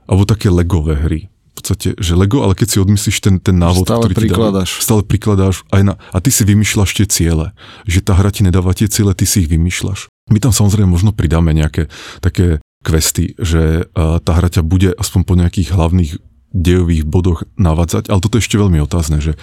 [0.07, 4.11] alebo také legové hry, podstate, že Lego, ale keď si odmyslíš ten, ten návod, stále
[4.11, 4.71] ktorý prikladáš.
[4.71, 7.47] ti dá, stále prikladáš aj na, a ty si vymýšľaš tie ciele,
[7.87, 10.11] že tá hra ti nedáva tie ciele, ty si ich vymýšľaš.
[10.33, 15.21] My tam samozrejme možno pridáme nejaké také questy, že uh, tá hra ťa bude aspoň
[15.25, 16.13] po nejakých hlavných
[16.55, 19.35] dejových bodoch navádzať, ale toto je ešte veľmi otázne, že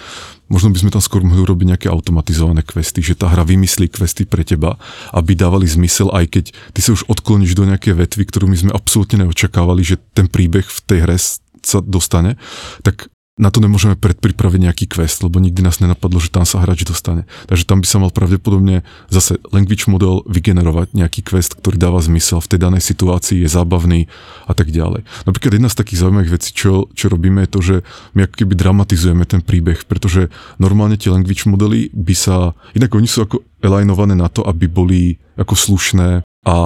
[0.48, 4.24] možno by sme tam skôr mohli urobiť nejaké automatizované questy, že tá hra vymyslí questy
[4.24, 4.80] pre teba,
[5.12, 8.72] aby dávali zmysel, aj keď ty sa už odkloníš do nejaké vetvy, ktorú my sme
[8.72, 11.20] absolútne neočakávali, že ten príbeh v tej hre
[11.64, 12.36] sa dostane,
[12.82, 16.84] tak na to nemôžeme predpripraviť nejaký quest, lebo nikdy nás nenapadlo, že tam sa hráč
[16.84, 17.24] dostane.
[17.48, 22.44] Takže tam by sa mal pravdepodobne zase language model vygenerovať nejaký quest, ktorý dáva zmysel
[22.44, 24.04] v tej danej situácii, je zábavný
[24.44, 25.08] a tak ďalej.
[25.24, 27.76] Napríklad jedna z takých zaujímavých vecí, čo, čo robíme, je to, že
[28.12, 30.28] my ako keby dramatizujeme ten príbeh, pretože
[30.60, 35.16] normálne tie language modely by sa, inak oni sú ako alignované na to, aby boli
[35.40, 36.56] ako slušné a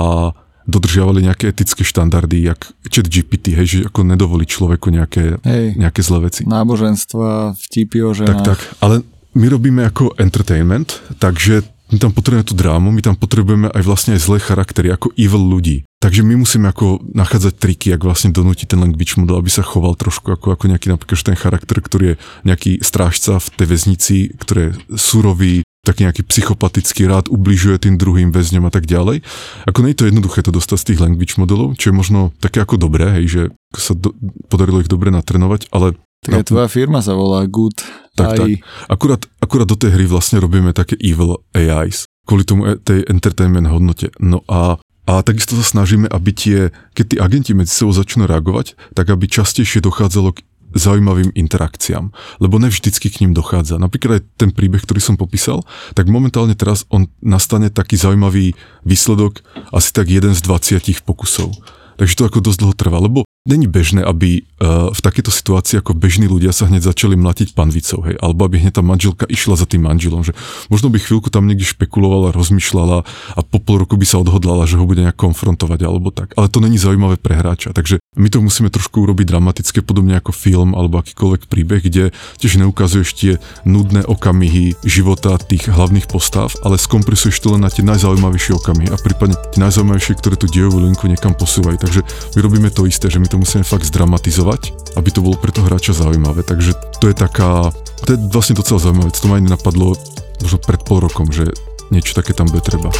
[0.66, 5.79] dodržiavali nejaké etické štandardy, jak chat GPT, hej, že ako nedovolí človeku nejaké, Hej.
[5.79, 6.42] nejaké zlé veci.
[6.44, 8.44] Náboženstva, vtipy o Tak, ženách.
[8.44, 13.70] tak, ale my robíme ako entertainment, takže my tam potrebujeme tú drámu, my tam potrebujeme
[13.70, 15.87] aj vlastne aj zlé charaktery, ako evil ľudí.
[16.02, 19.94] Takže my musíme ako nachádzať triky, ak vlastne donútiť ten language model, aby sa choval
[19.94, 24.61] trošku ako, ako nejaký napríklad ten charakter, ktorý je nejaký strážca v tej väznici, ktorý
[24.61, 29.22] je surový, taký nejaký psychopatický rád, ubližuje tým druhým väzňom a tak ďalej.
[29.70, 32.59] Ako nie je to jednoduché to dostať z tých language modelov, čo je možno také
[32.59, 33.42] ako dobré, hej, že
[33.79, 34.11] sa do,
[34.51, 35.94] podarilo ich dobre natrenovať, ale
[36.27, 37.87] Tak aj tvoja firma sa volá Good
[38.18, 38.59] Tak, AI.
[38.90, 43.70] Akurát, akurát do tej hry vlastne robíme také evil AIs, kvôli tomu e- tej entertainment
[43.70, 44.11] hodnote.
[44.18, 46.59] No a a takisto sa snažíme, aby tie,
[46.99, 50.42] keď tí agenti medzi sebou začnú reagovať, tak aby častejšie dochádzalo k
[50.77, 53.81] zaujímavým interakciám, lebo nevždycky k ním dochádza.
[53.81, 55.65] Napríklad aj ten príbeh, ktorý som popísal,
[55.97, 59.41] tak momentálne teraz on nastane taký zaujímavý výsledok,
[59.73, 61.51] asi tak jeden z 20 pokusov.
[61.97, 65.94] Takže to ako dosť dlho trvá, lebo není bežné, aby uh, v takéto situácii ako
[65.94, 69.66] bežní ľudia sa hneď začali mlatiť panvicou, hej, alebo aby hneď tá manželka išla za
[69.70, 70.35] tým manželom, že
[70.66, 73.06] možno by chvíľku tam niekde špekulovala, rozmýšľala
[73.38, 76.35] a po pol roku by sa odhodlala, že ho bude nejak konfrontovať alebo tak.
[76.35, 80.32] Ale to není zaujímavé pre hráča, takže my to musíme trošku urobiť dramatické, podobne ako
[80.32, 83.32] film alebo akýkoľvek príbeh, kde tiež neukazuješ tie
[83.68, 88.96] nudné okamihy života tých hlavných postav, ale skompresuješ to len na tie najzaujímavejšie okamihy a
[88.96, 91.76] prípadne tie najzaujímavejšie, ktoré tú dejovú linku niekam posúvajú.
[91.76, 92.00] Takže
[92.35, 95.68] my robíme to isté, že my to musíme fakt zdramatizovať, aby to bolo pre toho
[95.68, 96.42] hráča zaujímavé.
[96.42, 97.70] Takže to je taká,
[98.05, 99.12] to je vlastne docela zaujímavé.
[99.12, 99.96] To ma ani napadlo
[100.40, 101.53] možno pred pol rokom, že
[101.92, 102.90] niečo také tam bude treba.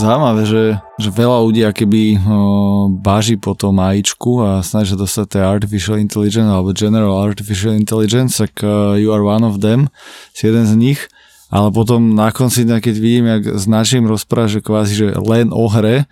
[0.00, 0.64] Zaujímavé, že,
[0.96, 2.16] že veľa ľudí keby
[3.04, 8.64] báži po tom AIčku a snažia dostať tej Artificial Intelligence alebo General Artificial Intelligence, tak
[8.64, 9.92] uh, you are one of them,
[10.32, 11.00] si jeden z nich,
[11.52, 15.52] ale potom na konci dňa, keď vidím, jak s našim rozpráva, že kvázi, že len
[15.52, 16.08] o hre,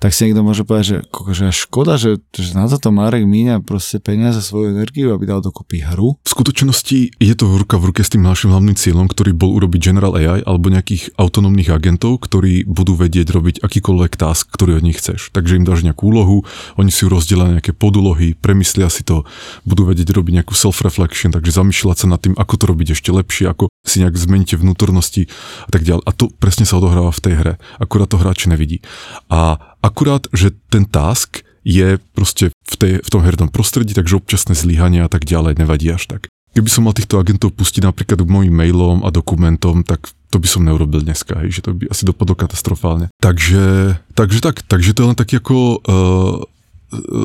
[0.00, 0.98] tak si niekto môže povedať, že,
[1.36, 5.84] že škoda, že, že na toto Marek míňa proste peniaze, svoju energiu, aby dal dokopy
[5.84, 6.16] hru.
[6.24, 9.92] V skutočnosti je to ruka v ruke s tým našim hlavným cieľom, ktorý bol urobiť
[9.92, 14.96] General AI alebo nejakých autonómnych agentov, ktorí budú vedieť robiť akýkoľvek task, ktorý od nich
[14.96, 15.28] chceš.
[15.36, 16.48] Takže im dáš nejakú úlohu,
[16.80, 19.28] oni si ju rozdelia nejaké podúlohy, premyslia si to,
[19.68, 23.52] budú vedieť robiť nejakú self-reflection, takže zamýšľať sa nad tým, ako to robiť ešte lepšie,
[23.52, 25.26] ako si nejak zmeníte vnútornosti
[25.66, 26.04] a tak ďalej.
[26.04, 27.54] A to presne sa odohráva v tej hre.
[27.80, 28.84] Akurát to hráč nevidí.
[29.32, 34.56] A akurát, že ten task je proste v, tej, v tom hernom prostredí, takže občasné
[34.56, 36.32] zlyhania a tak ďalej nevadí až tak.
[36.50, 40.66] Keby som mal týchto agentov pustiť napríklad mojim mailom a dokumentom, tak to by som
[40.66, 43.06] neurobil dneska, hej, že to by asi dopadlo katastrofálne.
[43.22, 46.42] Takže, takže tak, takže to je len taký ako uh,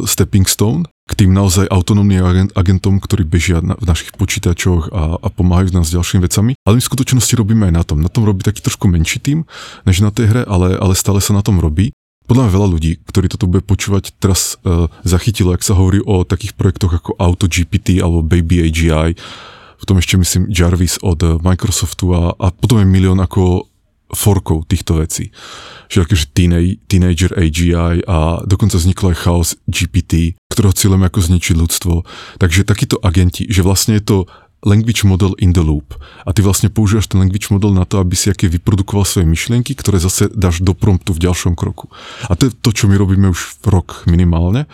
[0.06, 5.22] stepping stone k tým naozaj autonómnym agent, agentom, ktorí bežia na, v našich počítačoch a,
[5.22, 6.58] a pomáhajú nás s ďalšími vecami.
[6.66, 8.02] Ale my v skutočnosti robíme aj na tom.
[8.02, 9.46] Na tom robí taký trošku menší tým,
[9.86, 11.94] než na tej hre, ale, ale stále sa na tom robí.
[12.26, 16.26] Podľa mňa veľa ľudí, ktorí toto bude počúvať, teraz uh, zachytilo, ak sa hovorí o
[16.26, 19.14] takých projektoch ako AutoGPT alebo Baby AGI,
[19.78, 23.70] potom ešte myslím Jarvis od Microsoftu a, a potom je milión ako
[24.14, 25.34] forkov týchto vecí.
[25.90, 31.56] Že teenage, Teenager AGI a dokonca vzniklo aj Chaos GPT, ktorého cieľom je ako zničiť
[31.58, 31.94] ľudstvo.
[32.38, 34.18] Takže takíto agenti, že vlastne je to
[34.66, 35.94] language model in the loop.
[36.26, 39.78] A ty vlastne používaš ten language model na to, aby si aké vyprodukoval svoje myšlienky,
[39.78, 41.88] ktoré zase dáš do promptu v ďalšom kroku.
[42.28, 44.66] A to je to, čo my robíme už rok minimálne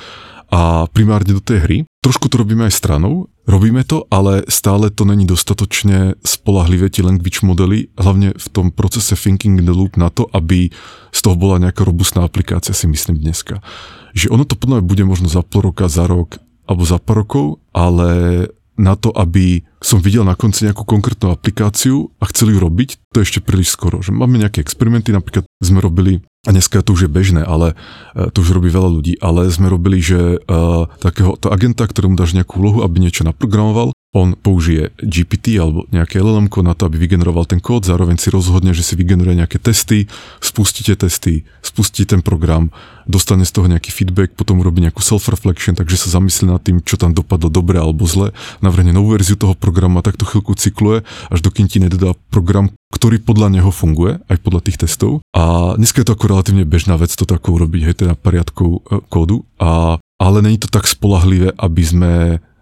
[0.52, 1.78] a primárne do tej hry.
[2.04, 7.42] Trošku to robíme aj stranou, robíme to, ale stále to není dostatočne spolahlivé tie language
[7.48, 10.68] modely, hlavne v tom procese thinking in the loop na to, aby
[11.16, 13.64] z toho bola nejaká robustná aplikácia, si myslím dneska.
[14.12, 17.64] Že ono to podľa bude možno za pol roka, za rok alebo za pár rokov,
[17.72, 18.48] ale
[18.82, 23.22] na to, aby som videl na konci nejakú konkrétnu aplikáciu a chcel ju robiť, to
[23.22, 24.02] je ešte príliš skoro.
[24.02, 27.78] Že máme nejaké experimenty, napríklad sme robili, a dneska to už je bežné, ale
[28.18, 32.34] e, to už robí veľa ľudí, ale sme robili, že uh, takéhoto agenta, ktorému dáš
[32.34, 37.48] nejakú úlohu, aby niečo naprogramoval, on použije GPT alebo nejaké LLM na to, aby vygeneroval
[37.48, 40.12] ten kód, zároveň si rozhodne, že si vygeneruje nejaké testy,
[40.44, 42.76] spustíte testy, spustí ten program,
[43.08, 47.00] dostane z toho nejaký feedback, potom urobí nejakú self-reflection, takže sa zamyslí nad tým, čo
[47.00, 51.40] tam dopadlo dobre alebo zle, navrhne novú verziu toho programu a takto chvíľku cykluje, až
[51.40, 55.24] dokým ti nedodá program, ktorý podľa neho funguje, aj podľa tých testov.
[55.32, 58.80] A dneska je to ako relatívne bežná vec to tako urobiť, hej, teda poriadku e,
[59.08, 62.12] kódu, a, ale není to tak spolahlivé, aby sme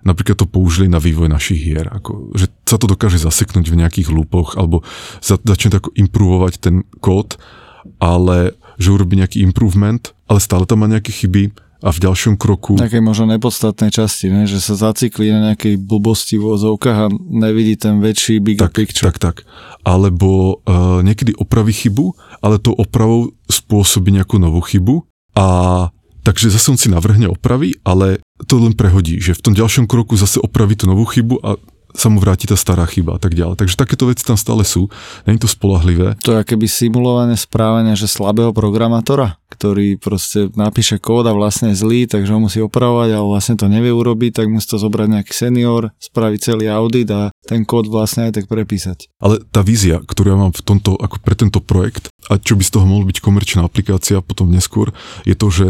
[0.03, 1.87] napríklad to použili na vývoj našich hier.
[1.89, 4.83] Ako, že sa to dokáže zaseknúť v nejakých lúpoch alebo
[5.19, 7.39] za, začne tak improvovať ten kód,
[7.99, 12.75] ale že urobí nejaký improvement, ale stále tam má nejaké chyby a v ďalšom kroku...
[12.75, 14.43] Také možno nepodstatné časti, ne?
[14.43, 19.07] že sa zaciklí na nejakej blbosti v ozovkách a nevidí ten väčší big tak, picture.
[19.07, 19.35] Tak, tak.
[19.87, 22.11] Alebo uh, niekedy opraví chybu,
[22.43, 25.07] ale tou opravou spôsobí nejakú novú chybu
[25.39, 25.87] a
[26.27, 30.15] takže zase on si navrhne opravy, ale to len prehodí, že v tom ďalšom kroku
[30.15, 31.59] zase opraví tú novú chybu a
[31.95, 33.65] sa mu vráti tá stará chyba a tak ďalej.
[33.65, 34.93] Takže takéto veci tam stále sú,
[35.25, 36.21] není to spolahlivé.
[36.21, 41.81] To je keby simulované správanie, že slabého programátora, ktorý proste napíše kód a vlastne je
[41.81, 45.33] zlý, takže ho musí opravovať, ale vlastne to nevie urobiť, tak musí to zobrať nejaký
[45.33, 49.09] senior, spraviť celý audit a ten kód vlastne aj tak prepísať.
[49.17, 52.61] Ale tá vízia, ktorú ja mám v tomto, ako pre tento projekt, a čo by
[52.61, 54.93] z toho mohol byť komerčná aplikácia potom neskôr,
[55.25, 55.67] je to, že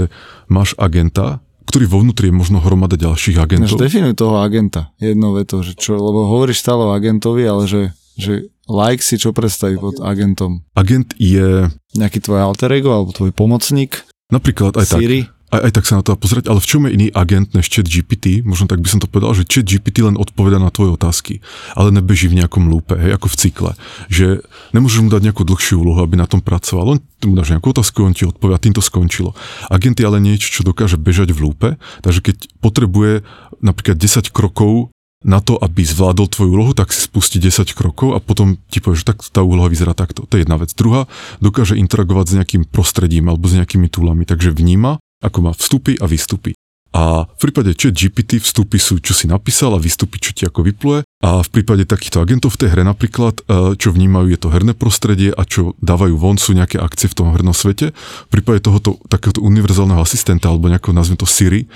[0.52, 1.40] máš agenta,
[1.70, 3.78] ktorý vo vnútri je možno hromada ďalších agentov.
[3.78, 7.94] Než definuj toho agenta jednou vetou, že čo, lebo hovoríš stále o agentovi, ale že,
[8.18, 10.66] že like si čo predstaví pod agentom?
[10.74, 11.70] Agent je...
[11.94, 14.02] Nejaký tvoj alter ego alebo tvoj pomocník?
[14.30, 15.26] Napríklad aj Siri?
[15.26, 17.70] tak aj, aj tak sa na to pozrieť, ale v čom je iný agent než
[17.70, 18.46] chat GPT?
[18.46, 21.42] Možno tak by som to povedal, že chat GPT len odpoveda na tvoje otázky,
[21.74, 23.72] ale nebeží v nejakom lúpe, hej, ako v cykle.
[24.08, 24.46] Že
[24.78, 26.98] nemôžeš mu dať nejakú dlhšiu úlohu, aby na tom pracoval.
[26.98, 29.34] On mu dáš nejakú otázku, on ti odpovie a tým to skončilo.
[29.68, 31.70] Agent je ale niečo, čo dokáže bežať v lúpe,
[32.06, 33.26] takže keď potrebuje
[33.60, 38.24] napríklad 10 krokov na to, aby zvládol tvoju úlohu, tak si spustí 10 krokov a
[38.24, 40.24] potom ti povie, že tak tá úloha vyzerá takto.
[40.24, 40.72] To je jedna vec.
[40.72, 41.12] Druhá,
[41.44, 46.06] dokáže interagovať s nejakým prostredím alebo s nejakými túlami, takže vníma ako má vstupy a
[46.08, 46.56] výstupy.
[46.90, 50.66] A v prípade chat GPT vstupy sú, čo si napísal a výstupy, čo ti ako
[50.66, 51.06] vypluje.
[51.22, 54.74] A v prípade takýchto agentov v tej hre napríklad, e, čo vnímajú, je to herné
[54.74, 57.94] prostredie a čo dávajú von, sú nejaké akcie v tom hernom svete.
[57.94, 61.70] V prípade tohoto takéhoto univerzálneho asistenta alebo nejakého, nazvime to Siri,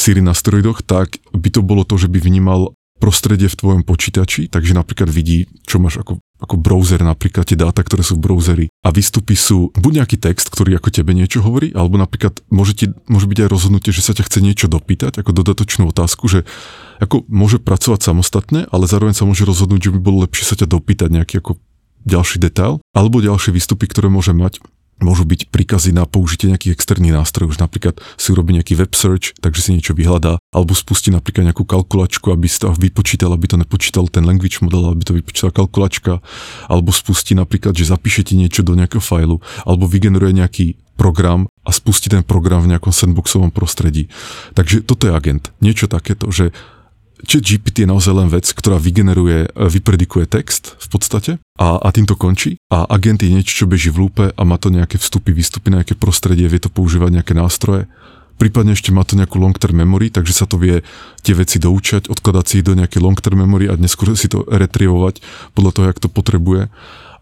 [0.00, 4.48] Siri na steroidoch, tak by to bolo to, že by vnímal prostredie v tvojom počítači,
[4.48, 8.66] takže napríklad vidí, čo máš ako ako browser napríklad, tie dáta, ktoré sú v browseri.
[8.84, 12.86] A výstupy sú buď nejaký text, ktorý ako tebe niečo hovorí, alebo napríklad môže, ti,
[13.08, 16.44] môže byť aj rozhodnutie, že sa ťa chce niečo dopýtať, ako dodatočnú otázku, že
[17.00, 20.68] ako môže pracovať samostatne, ale zároveň sa môže rozhodnúť, že by bolo lepšie sa ťa
[20.68, 21.56] dopýtať nejaký ako
[22.04, 24.60] ďalší detail, alebo ďalšie výstupy, ktoré môže mať
[25.04, 29.36] môžu byť príkazy na použitie nejakých externých nástrojov, už napríklad si urobí nejaký web search,
[29.44, 33.60] takže si niečo vyhľadá, alebo spustí napríklad nejakú kalkulačku, aby si to vypočítal, aby to
[33.60, 36.24] nepočítal ten language model, aby to vypočítala kalkulačka,
[36.72, 42.06] alebo spustí napríklad, že zapíšete niečo do nejakého fajlu, alebo vygeneruje nejaký program a spustí
[42.06, 44.06] ten program v nejakom sandboxovom prostredí.
[44.54, 45.50] Takže toto je agent.
[45.58, 46.54] Niečo takéto, že
[47.24, 51.88] Chat GPT je naozaj len vec, ktorá vygeneruje, e, vypredikuje text v podstate a, a
[51.90, 52.60] tým to končí.
[52.68, 55.96] A agent je niečo, čo beží v lúpe a má to nejaké vstupy, výstupy nejaké
[55.96, 57.88] prostredie, vie to používať nejaké nástroje.
[58.34, 60.82] Prípadne ešte má to nejakú long-term memory, takže sa to vie
[61.22, 65.22] tie veci doučať, odkladať si ich do nejakej long-term memory a neskôr si to retrievovať
[65.54, 66.66] podľa toho, jak to potrebuje.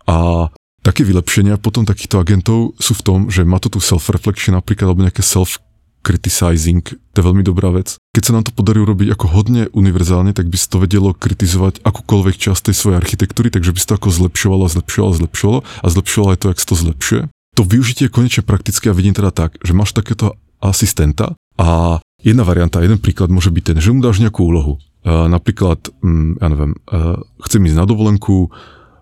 [0.08, 0.48] A
[0.80, 5.04] také vylepšenia potom takýchto agentov sú v tom, že má to tu self-reflection napríklad, alebo
[5.04, 5.60] nejaké self
[6.02, 7.96] criticizing, to je veľmi dobrá vec.
[8.12, 11.80] Keď sa nám to podarí urobiť ako hodne univerzálne, tak by sa to vedelo kritizovať
[11.86, 16.28] akúkoľvek časť tej svojej architektúry, takže by sa to ako zlepšovalo, zlepšovalo, zlepšovalo a zlepšovalo
[16.34, 17.22] aj to, jak sa to zlepšuje.
[17.56, 22.42] To využitie je konečne praktické a vidím teda tak, že máš takéto asistenta a jedna
[22.42, 24.82] varianta, jeden príklad môže byť ten, že mu dáš nejakú úlohu.
[25.02, 26.72] napríklad, mm, ja neviem,
[27.42, 28.54] chcem ísť na dovolenku,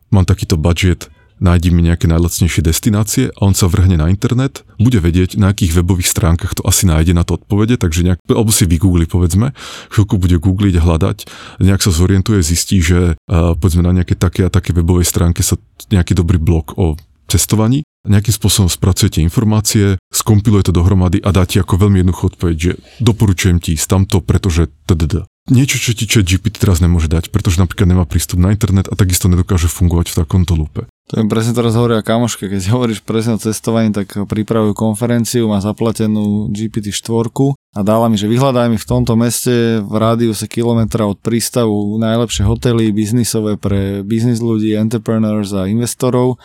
[0.09, 5.01] mám takýto budget, nájdi mi nejaké najlacnejšie destinácie a on sa vrhne na internet, bude
[5.01, 8.69] vedieť, na akých webových stránkach to asi nájde na to odpovede, takže nejak, alebo si
[8.69, 9.57] vygoogli povedzme,
[9.91, 11.19] chvíľku bude googliť, hľadať,
[11.65, 15.57] nejak sa zorientuje, zistí, že uh, povedzme na nejaké také a také webovej stránke sa
[15.89, 16.95] nejaký dobrý blog o
[17.27, 22.57] cestovaní, nejakým spôsobom spracujete informácie, skompiluje to dohromady a dá ti ako veľmi jednoduchú odpoveď,
[22.57, 25.29] že doporučujem ti ísť tamto, pretože tdd.
[25.51, 28.95] Niečo, čo ti chat GPT teraz nemôže dať, pretože napríklad nemá prístup na internet a
[28.95, 30.87] takisto nedokáže fungovať v takomto lupe.
[31.11, 35.59] To mi presne teraz hovoria kamoške, keď hovoríš presne o cestovaní, tak pripravujú konferenciu, má
[35.59, 37.35] zaplatenú GPT-4
[37.75, 42.47] a dala mi, že vyhľadaj mi v tomto meste v rádiuse kilometra od prístavu najlepšie
[42.47, 46.39] hotely biznisové pre biznis ľudí, entrepreneurs a investorov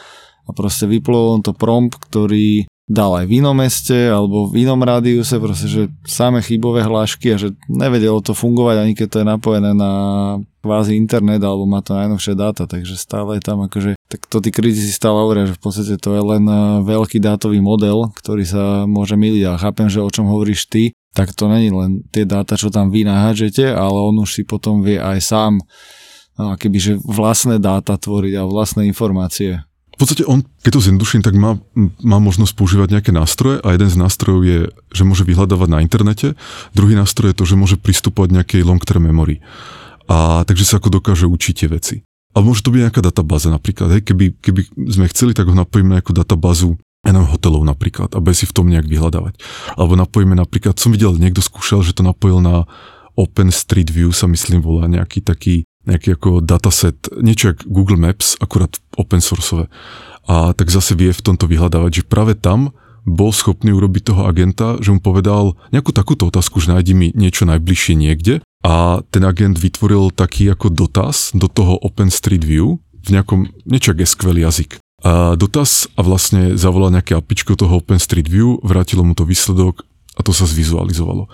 [0.45, 4.77] a proste vyplul on to prompt, ktorý dal aj v inom meste alebo v inom
[4.77, 9.25] rádiuse, proste, že samé chybové hlášky a že nevedelo to fungovať ani keď to je
[9.25, 9.91] napojené na
[10.61, 14.53] kvázi internet alebo má to najnovšie dáta, takže stále je tam akože, tak to tí
[14.53, 18.63] kritici stále hovoria, že v podstate to je len eh, veľký dátový model, ktorý sa
[18.85, 19.43] môže miliť.
[19.49, 22.93] A chápem, že o čom hovoríš ty, tak to není len tie dáta, čo tam
[22.93, 25.53] vy nahádžete, ale on už si potom vie aj sám
[26.75, 29.63] že vlastné dáta tvoriť a vlastné informácie
[29.95, 31.55] v podstate on, keď to zjednoduším, tak má,
[32.03, 34.59] má možnosť používať nejaké nástroje a jeden z nástrojov je,
[34.91, 36.35] že môže vyhľadávať na internete,
[36.75, 39.39] druhý nástroj je to, že môže pristupovať nejakej long-term memory.
[40.11, 41.95] A takže sa ako dokáže učiť tie veci.
[42.35, 43.95] A môže to byť nejaká databáza napríklad.
[43.95, 46.75] Hej, keby, keby sme chceli, tak ho napojíme na nejakú databázu
[47.05, 49.37] neviem, hotelov napríklad a bez si v tom nejak vyhľadávať.
[49.77, 52.65] Alebo napojíme napríklad, som videl, niekto skúšal, že to napojil na
[53.15, 58.37] Open Street View sa myslím volá nejaký taký nejaký ako dataset, niečo ako Google Maps,
[58.41, 59.69] akurát open sourceové.
[60.25, 62.73] A tak zase vie v tomto vyhľadávať, že práve tam
[63.05, 67.45] bol schopný urobiť toho agenta, že mu povedal nejakú takúto otázku, že nájdi mi niečo
[67.45, 73.09] najbližšie niekde a ten agent vytvoril taký ako dotaz do toho Open Street View v
[73.13, 74.81] nejakom, niečo SQL jazyk.
[75.05, 79.85] A dotaz a vlastne zavolal nejaké apičko toho Open Street View, vrátilo mu to výsledok
[80.17, 81.29] a to sa zvizualizovalo.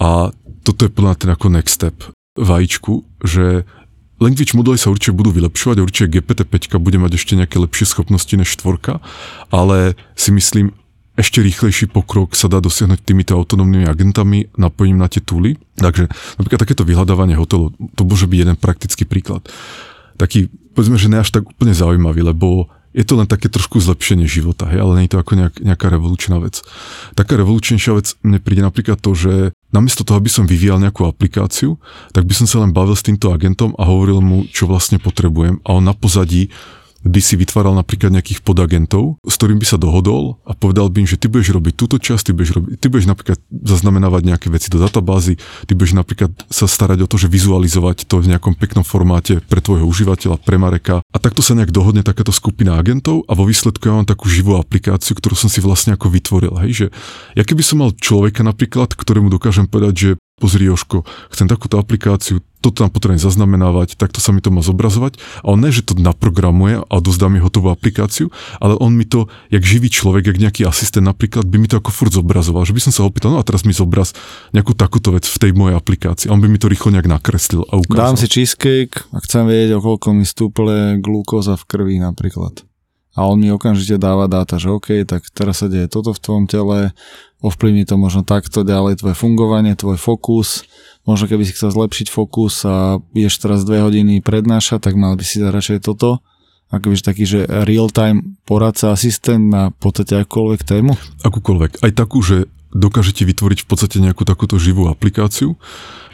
[0.00, 0.32] A
[0.64, 2.08] toto je plná ten ako next step
[2.40, 3.68] vajíčku, že
[4.22, 8.54] Language modely sa určite budú vylepšovať, určite GPT-5 bude mať ešte nejaké lepšie schopnosti než
[8.54, 9.02] štvorka,
[9.50, 10.70] ale si myslím,
[11.12, 15.60] ešte rýchlejší pokrok sa dá dosiahnuť týmito autonómnymi agentami napojením na tie túly.
[15.76, 16.08] Takže
[16.40, 19.44] napríklad takéto vyhľadávanie hotelov, to môže byť jeden praktický príklad.
[20.16, 24.28] Taký, povedzme, že ne až tak úplne zaujímavý, lebo je to len také trošku zlepšenie
[24.28, 26.60] života, hej, ale nie je to ako nejak, nejaká revolučná vec.
[27.16, 29.32] Taká revolučnejšia vec mne príde napríklad to, že
[29.72, 31.80] namiesto toho, aby som vyvíjal nejakú aplikáciu,
[32.12, 35.64] tak by som sa len bavil s týmto agentom a hovoril mu, čo vlastne potrebujem
[35.64, 36.52] a on na pozadí
[37.02, 41.08] by si vytváral napríklad nejakých podagentov, s ktorým by sa dohodol a povedal by im,
[41.10, 44.70] že ty budeš robiť túto časť, ty budeš, robiť, ty budeš napríklad zaznamenávať nejaké veci
[44.70, 48.86] do databázy, ty budeš napríklad sa starať o to, že vizualizovať to v nejakom peknom
[48.86, 51.02] formáte pre tvojho užívateľa, pre Mareka.
[51.02, 54.54] A takto sa nejak dohodne takáto skupina agentov a vo výsledku ja mám takú živú
[54.54, 56.54] aplikáciu, ktorú som si vlastne ako vytvoril.
[56.62, 56.86] Hej, že
[57.34, 60.10] ja keby som mal človeka napríklad, ktorému dokážem povedať, že
[60.42, 65.22] pozri Joško, chcem takúto aplikáciu, toto tam potrebujem zaznamenávať, takto sa mi to má zobrazovať.
[65.42, 69.30] A on ne, že to naprogramuje a dozdá mi hotovú aplikáciu, ale on mi to,
[69.50, 72.66] jak živý človek, jak nejaký asistent napríklad, by mi to ako furt zobrazoval.
[72.66, 74.14] Že by som sa opýtal, no a teraz mi zobraz
[74.54, 76.26] nejakú takúto vec v tej mojej aplikácii.
[76.30, 78.14] A on by mi to rýchlo nejak nakreslil a ukázal.
[78.14, 82.62] Dám si cheesecake a chcem vedieť, o koľko mi stúple glukóza v krvi napríklad
[83.12, 86.44] a on mi okamžite dáva dáta, že OK, tak teraz sa deje toto v tvojom
[86.48, 86.96] tele,
[87.44, 90.64] ovplyvní to možno takto ďalej tvoje fungovanie, tvoj fokus,
[91.04, 95.24] možno keby si chcel zlepšiť fokus a ideš teraz dve hodiny prednášať, tak mal by
[95.26, 96.24] si dať radšej toto,
[96.72, 100.96] akože taký, že real-time poradca, asistent na podstate akúkoľvek tému?
[101.20, 101.84] Akúkoľvek.
[101.84, 105.60] Aj takú, že dokážete vytvoriť v podstate nejakú takúto živú aplikáciu.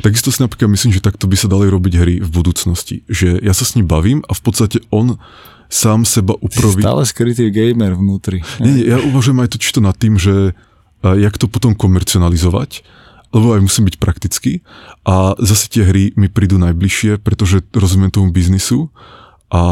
[0.03, 3.07] Takisto si napríklad myslím, že takto by sa dali robiť hry v budúcnosti.
[3.07, 5.23] Že ja sa s ním bavím a v podstate on
[5.69, 6.85] sám seba upraviť.
[6.85, 8.41] Stále skrytý gamer vnútri.
[8.59, 10.57] Nie, nie, ja uvažujem aj to čisto nad tým, že
[11.05, 12.83] jak to potom komercionalizovať,
[13.31, 14.53] lebo aj musím byť praktický
[15.05, 18.89] a zase tie hry mi prídu najbližšie, pretože rozumiem tomu biznisu
[19.53, 19.63] a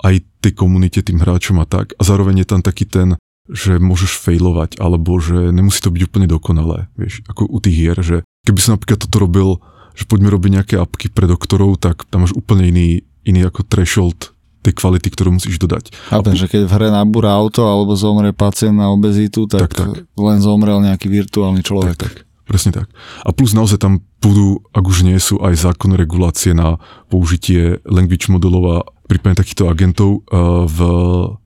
[0.00, 4.18] aj tej komunite, tým hráčom a tak a zároveň je tam taký ten, že môžeš
[4.18, 8.16] failovať alebo že nemusí to byť úplne dokonalé, vieš, ako u tých hier, že
[8.48, 9.48] keby som napríklad toto robil,
[9.94, 12.88] že poďme robiť nejaké apky pre doktorov, tak tam máš úplne iný,
[13.22, 14.35] iný ako threshold
[14.66, 15.94] tej kvality, ktorú musíš dodať.
[16.10, 19.94] A ten, že keď v hre nabúra auto alebo zomre pacient na obezitu, tak, tak,
[19.94, 20.04] tak.
[20.18, 21.94] len zomrel nejaký virtuálny človek.
[21.94, 22.14] Tak, tak.
[22.46, 22.86] Presne tak.
[23.26, 26.78] A plus naozaj tam budú, ak už nie sú aj zákon regulácie na
[27.10, 28.76] použitie language modelov a
[29.10, 30.78] prípadne takýchto agentov uh, v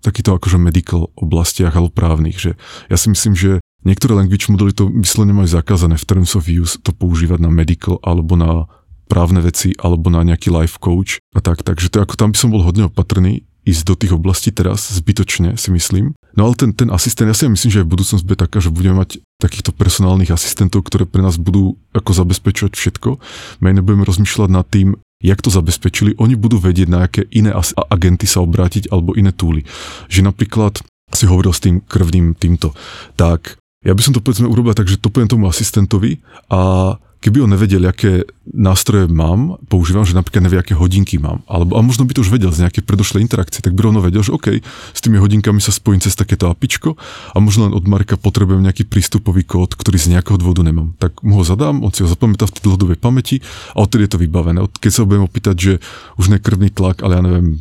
[0.04, 2.36] takýchto akože medical oblastiach alebo právnych.
[2.36, 2.50] Že
[2.92, 6.76] ja si myslím, že niektoré language modely to vyslovene majú zakázané v terms of use
[6.84, 8.68] to používať na medical alebo na
[9.10, 11.66] právne veci alebo na nejaký life coach a tak.
[11.66, 13.42] Takže to ako tam by som bol hodne opatrný.
[13.60, 16.16] ísť do tých oblastí teraz, zbytočne si myslím.
[16.32, 19.02] No ale ten, ten asistent, ja si myslím, že aj budúcnosť bude taká, že budeme
[19.02, 23.20] mať takýchto personálnych asistentov, ktoré pre nás budú ako zabezpečovať všetko.
[23.60, 27.52] My nebudeme rozmýšľať nad tým, jak to zabezpečili, oni budú vedieť, na aké iné
[27.92, 29.68] agenty sa obrátiť alebo iné túly.
[30.08, 30.80] Že napríklad
[31.12, 32.72] si hovoril s tým krvným týmto,
[33.20, 37.44] tak ja by som to povedzme urobil tak, že to poviem tomu asistentovi a keby
[37.44, 42.08] on nevedel, aké nástroje mám, používam, že napríklad nevie, aké hodinky mám, alebo a možno
[42.08, 45.00] by to už vedel z nejaké predošlé interakcie, tak by rovno vedel, že OK, s
[45.04, 46.96] tými hodinkami sa spojím cez takéto apičko
[47.32, 50.96] a možno len od Marka potrebujem nejaký prístupový kód, ktorý z nejakého dôvodu nemám.
[50.96, 53.44] Tak mu ho zadám, on si ho zapamätá v tej dlhodobej pamäti
[53.76, 54.64] a odtedy je to vybavené.
[54.80, 55.72] Keď sa budem opýtať, že
[56.16, 57.60] už krvný tlak, ale ja neviem,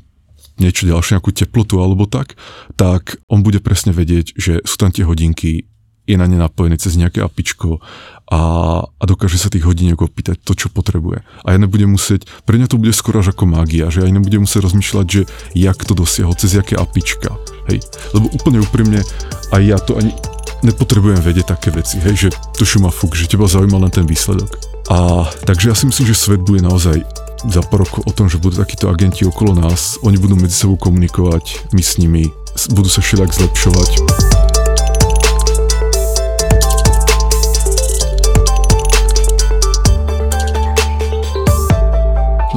[0.59, 2.35] niečo ďalšie, nejakú teplotu alebo tak,
[2.75, 5.68] tak on bude presne vedieť, že sú tam tie hodinky,
[6.09, 7.77] je na ne napojený cez nejaké apičko
[8.29, 8.41] a,
[8.85, 11.21] a dokáže sa tých hodiniek opýtať to, čo potrebuje.
[11.45, 14.49] A ja nebudem musieť, pre mňa to bude skoro až ako mágia, že ja nebudem
[14.49, 15.21] musieť rozmýšľať, že
[15.53, 17.37] jak to dosiahol, cez jaké apička.
[17.69, 17.85] Hej.
[18.17, 19.05] Lebo úplne úprimne,
[19.53, 20.13] aj ja to ani
[20.65, 24.03] nepotrebujem vedieť také veci, hej, že to čo ma fuk, že teba zaujíma len ten
[24.03, 24.49] výsledok.
[24.89, 26.99] A takže ja si myslím, že svet bude naozaj
[27.47, 30.75] za pár rokov o tom, že budú takíto agenti okolo nás, oni budú medzi sebou
[30.75, 32.27] komunikovať, my s nimi,
[32.75, 34.28] budú sa všelijak zlepšovať.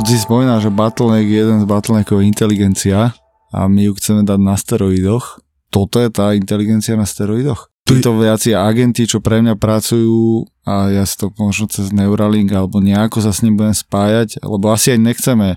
[0.09, 3.15] Si spomínal, že Battleneck je jeden z Battleneckov inteligencia
[3.55, 5.39] a my ju chceme dať na steroidoch.
[5.71, 7.71] Toto je tá inteligencia na steroidoch?
[7.87, 12.81] Títo viaci agenti, čo pre mňa pracujú a ja si to možno cez Neuralink alebo
[12.81, 15.49] nejako sa s ním budem spájať, lebo asi aj nechceme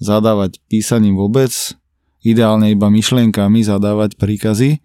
[0.00, 1.50] zadávať písaním vôbec,
[2.22, 4.80] ideálne iba myšlienkami zadávať príkazy,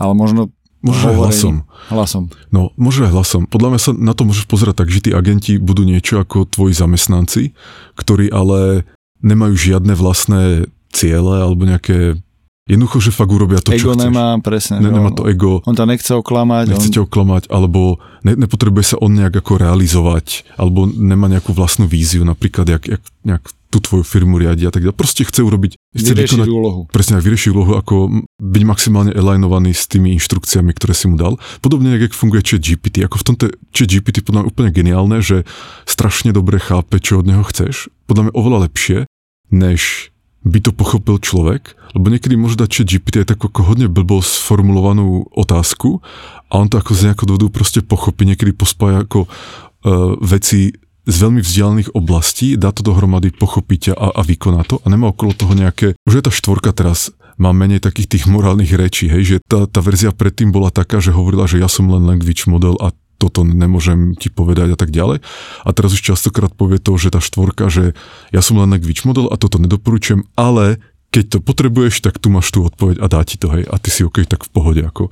[0.00, 0.55] ale možno
[0.92, 1.66] Aj hlasom.
[1.88, 2.30] Hlasom.
[2.50, 3.42] No, možno aj hlasom.
[3.46, 6.74] Podľa mňa sa na to môžeš pozerať tak, že tí agenti budú niečo ako tvoji
[6.74, 7.54] zamestnanci,
[7.94, 8.84] ktorí ale
[9.22, 12.18] nemajú žiadne vlastné ciele alebo nejaké
[12.66, 14.10] Jednoducho, že fakt urobia to, ego čo chceš.
[14.10, 14.82] nemá, presne.
[14.82, 15.62] Ne, nemá to ego.
[15.70, 16.74] On to nechce oklamať.
[16.74, 17.06] Nechce on...
[17.06, 22.66] oklamať, alebo ne, nepotrebuje sa on nejak ako realizovať, alebo nemá nejakú vlastnú víziu, napríklad,
[22.66, 24.98] jak, jak nejak tú tvoju firmu riadi a tak ďalej.
[24.98, 25.78] Proste chce urobiť...
[25.94, 26.80] Chce vyriešiť vykonať, úlohu.
[26.90, 27.94] Presne, vyriešiť úlohu, ako
[28.38, 31.38] byť maximálne alignovaný s tými inštrukciami, ktoré si mu dal.
[31.62, 33.06] Podobne, jak funguje chat GPT.
[33.06, 35.46] Ako v tomto chat GPT podľa mňa úplne geniálne, že
[35.86, 37.90] strašne dobre chápe, čo od neho chceš.
[38.10, 38.98] Podľa mňa oveľa lepšie,
[39.54, 40.10] než
[40.46, 45.26] by to pochopil človek, lebo niekedy môže dať chat GPT takú ako hodne blbo sformulovanú
[45.34, 45.98] otázku
[46.46, 50.70] a on to ako z nejakého dôvodu proste pochopí, niekedy pospája ako uh, veci
[51.06, 55.34] z veľmi vzdialených oblastí, dá to dohromady, pochopiť a, a vykoná to a nemá okolo
[55.34, 59.36] toho nejaké, už je tá štvorka teraz má menej takých tých morálnych rečí, hej, že
[59.44, 62.90] tá, tá verzia predtým bola taká, že hovorila, že ja som len language model a
[63.16, 65.24] toto nemôžem ti povedať a tak ďalej.
[65.64, 67.96] A teraz už častokrát povie to, že tá štvorka, že
[68.30, 70.78] ja som len language model a toto nedoporučujem, ale
[71.10, 73.88] keď to potrebuješ, tak tu máš tú odpoveď a dá ti to, hej, a ty
[73.88, 75.08] si OK, tak v pohode, ako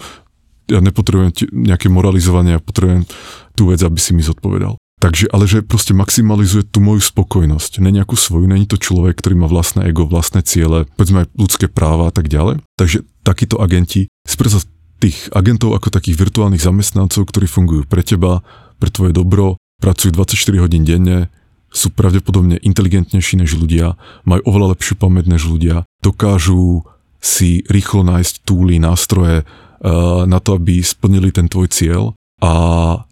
[0.69, 3.05] ja nepotrebujem nejaké moralizovanie, ja potrebujem
[3.53, 4.77] tú vec, aby si mi zodpovedal.
[5.01, 9.37] Takže, ale že proste maximalizuje tú moju spokojnosť, ne nejakú svoju, není to človek, ktorý
[9.37, 12.65] má vlastné ego, vlastné ciele, povedzme aj ľudské práva a tak ďalej.
[12.81, 14.65] Takže takíto agenti, sprza
[15.01, 18.41] tých agentov ako takých virtuálnych zamestnancov, ktorí fungujú pre teba,
[18.79, 21.29] pre tvoje dobro, pracujú 24 hodín denne,
[21.75, 26.87] sú pravdepodobne inteligentnejší než ľudia, majú oveľa lepšiu pamäť než ľudia, dokážu
[27.19, 32.13] si rýchlo nájsť túly, nástroje uh, na to, aby splnili ten tvoj cieľ.
[32.45, 32.53] A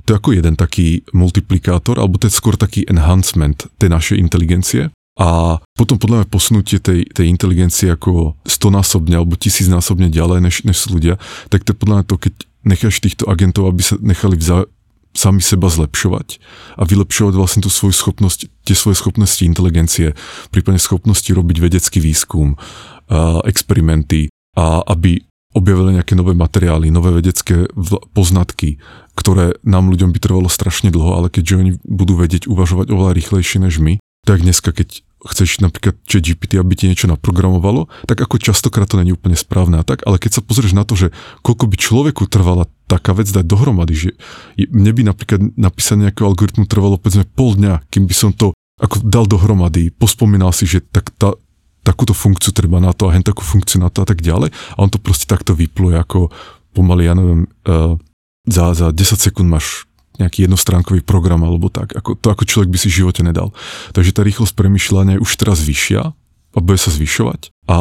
[0.05, 4.93] to je ako jeden taký multiplikátor, alebo to je skôr taký enhancement tej našej inteligencie.
[5.21, 10.77] A potom podľa mňa posunutie tej, tej inteligencie ako stonásobne alebo tisícnásobne ďalej než, než
[10.81, 11.21] sú ľudia,
[11.53, 12.35] tak to podľa mňa to, keď
[12.65, 14.65] necháš týchto agentov, aby sa nechali vza,
[15.13, 16.41] sami seba zlepšovať
[16.81, 20.17] a vylepšovať vlastne tú svoju schopnosť, tie svoje schopnosti inteligencie,
[20.49, 22.57] prípadne schopnosti robiť vedecký výskum,
[23.13, 25.21] a experimenty a aby
[25.53, 27.69] objavili nejaké nové materiály, nové vedecké
[28.17, 28.81] poznatky,
[29.13, 33.61] ktoré nám ľuďom by trvalo strašne dlho, ale keďže oni budú vedieť uvažovať oveľa rýchlejšie
[33.61, 38.91] než my, tak dneska, keď chceš napríklad GPT, aby ti niečo naprogramovalo, tak ako častokrát
[38.91, 41.15] to není úplne správne a tak, ale keď sa pozrieš na to, že
[41.47, 44.11] koľko by človeku trvala taká vec dať dohromady, že
[44.71, 48.51] mne by napríklad napísanie nejakého algoritmu trvalo povedzme pol dňa, kým by som to
[48.83, 51.39] ako dal dohromady, pospomínal si, že tak tá,
[51.87, 54.79] takúto funkciu treba na to a hen takú funkciu na to a tak ďalej a
[54.83, 56.35] on to proste takto vypluje ako
[56.75, 57.95] pomaly, ja neviem, uh,
[58.47, 59.87] za, za 10 sekúnd máš
[60.21, 61.97] nejaký jednostránkový program alebo tak.
[61.97, 63.55] Ako, to ako človek by si v živote nedal.
[63.97, 66.03] Takže tá rýchlosť premyšľania je už teraz vyššia
[66.53, 67.49] a bude sa zvyšovať.
[67.73, 67.79] A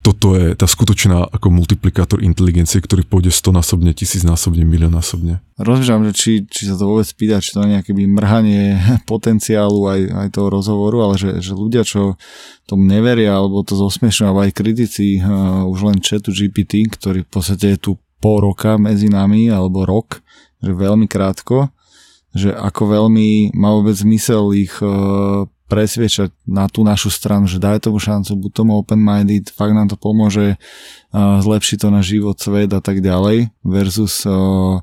[0.00, 5.44] toto je tá skutočná ako multiplikátor inteligencie, ktorý pôjde 100 násobne, tisícnásobne, miliónásobne.
[5.60, 8.80] Rozmýšľam, že či, či sa to vôbec pýta, či to je nejaké mrhanie
[9.12, 12.16] potenciálu aj, aj toho rozhovoru, ale že, že ľudia, čo
[12.64, 17.30] tomu neveria, alebo to zosmiešňujú, alebo aj kritici uh, už len chatu GPT, ktorý v
[17.36, 17.92] podstate je tu
[18.24, 20.24] pol roka medzi nami, alebo rok,
[20.60, 21.72] že veľmi krátko,
[22.30, 27.86] že ako veľmi má vôbec zmysel ich uh, presviečať na tú našu stranu, že daj
[27.86, 32.74] tomu šancu, buď tomu open-minded, fakt nám to pomôže, uh, zlepší to na život, svet
[32.74, 34.82] a tak ďalej, versus uh,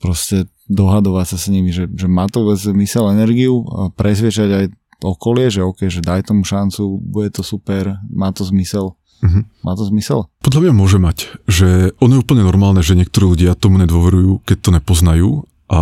[0.00, 4.64] proste dohadovať sa s nimi, že, že má to vôbec zmysel, energiu, uh, presviečať aj
[5.04, 8.96] okolie, že OK, že daj tomu šancu, bude to super, má to zmysel.
[9.22, 9.42] Mm-hmm.
[9.64, 10.18] Má to zmysel?
[10.44, 14.56] Podľa mňa môže mať, že ono je úplne normálne, že niektorí ľudia tomu nedôverujú, keď
[14.60, 15.30] to nepoznajú
[15.72, 15.80] a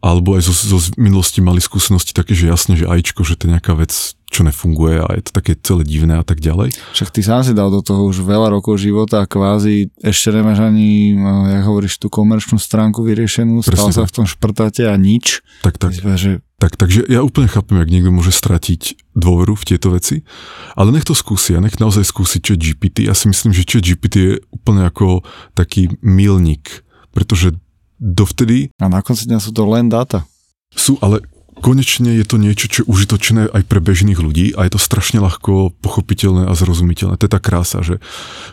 [0.00, 3.52] alebo aj zo, zo minulosti mali skúsenosti také, že jasne, že ajčko, že to je
[3.52, 3.92] nejaká vec,
[4.32, 6.72] čo nefunguje a je to také celé divné a tak ďalej.
[6.96, 10.64] Však ty sám si dal do toho už veľa rokov života a kvázi ešte nemáš
[10.64, 15.44] ani, eh, jak hovoríš, tú komerčnú stránku vyriešenú, stal sa v tom šprtáte a nič.
[15.60, 15.92] Tak, tak.
[15.92, 16.32] Myslím, že...
[16.60, 16.76] tak.
[16.76, 20.28] Takže ja úplne chápem, jak niekto môže stratiť dôveru v tieto veci,
[20.76, 23.08] ale nech to skúsi a nech naozaj skúsi čo GPT.
[23.08, 25.24] Ja si myslím, že čo GPT je úplne ako
[25.56, 26.84] taký milník,
[27.16, 27.56] pretože
[27.96, 28.68] dovtedy...
[28.76, 30.28] A na konci dňa sú to len dáta.
[30.76, 31.24] Sú, ale
[31.60, 35.20] konečne je to niečo, čo je užitočné aj pre bežných ľudí a je to strašne
[35.20, 37.20] ľahko pochopiteľné a zrozumiteľné.
[37.20, 38.00] To je tá krása, že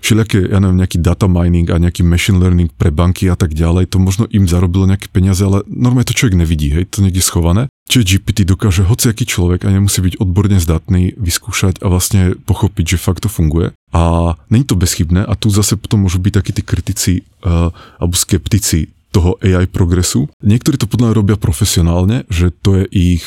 [0.04, 3.90] všelijaké, ja neviem, nejaký data mining a nejaký machine learning pre banky a tak ďalej,
[3.90, 7.72] to možno im zarobilo nejaké peniaze, ale normálne to človek nevidí, hej, to niekde schované.
[7.88, 12.98] Čiže GPT dokáže hociaký človek a nemusí byť odborne zdatný vyskúšať a vlastne pochopiť, že
[13.00, 13.72] fakt to funguje.
[13.96, 17.14] A není to bezchybné a tu zase potom môžu byť takí tí kritici
[17.48, 20.28] uh, alebo skeptici toho AI progresu.
[20.44, 22.86] Niektorí to podľa mňa robia profesionálne, že to je
[23.18, 23.26] ich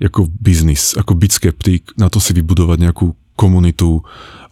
[0.00, 4.00] ako biznis, ako byť skeptik, na to si vybudovať nejakú komunitu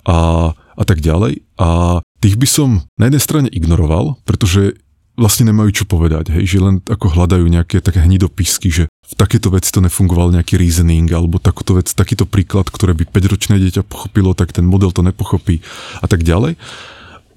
[0.04, 1.40] a, a tak ďalej.
[1.56, 2.68] A tých by som
[3.00, 4.76] na jednej strane ignoroval, pretože
[5.18, 9.50] vlastne nemajú čo povedať, hej, že len ako hľadajú nejaké také hnidopisky, že v takéto
[9.50, 14.30] veci to nefungoval nejaký reasoning, alebo takúto vec, takýto príklad, ktoré by 5-ročné dieťa pochopilo,
[14.38, 15.58] tak ten model to nepochopí
[15.98, 16.54] a tak ďalej.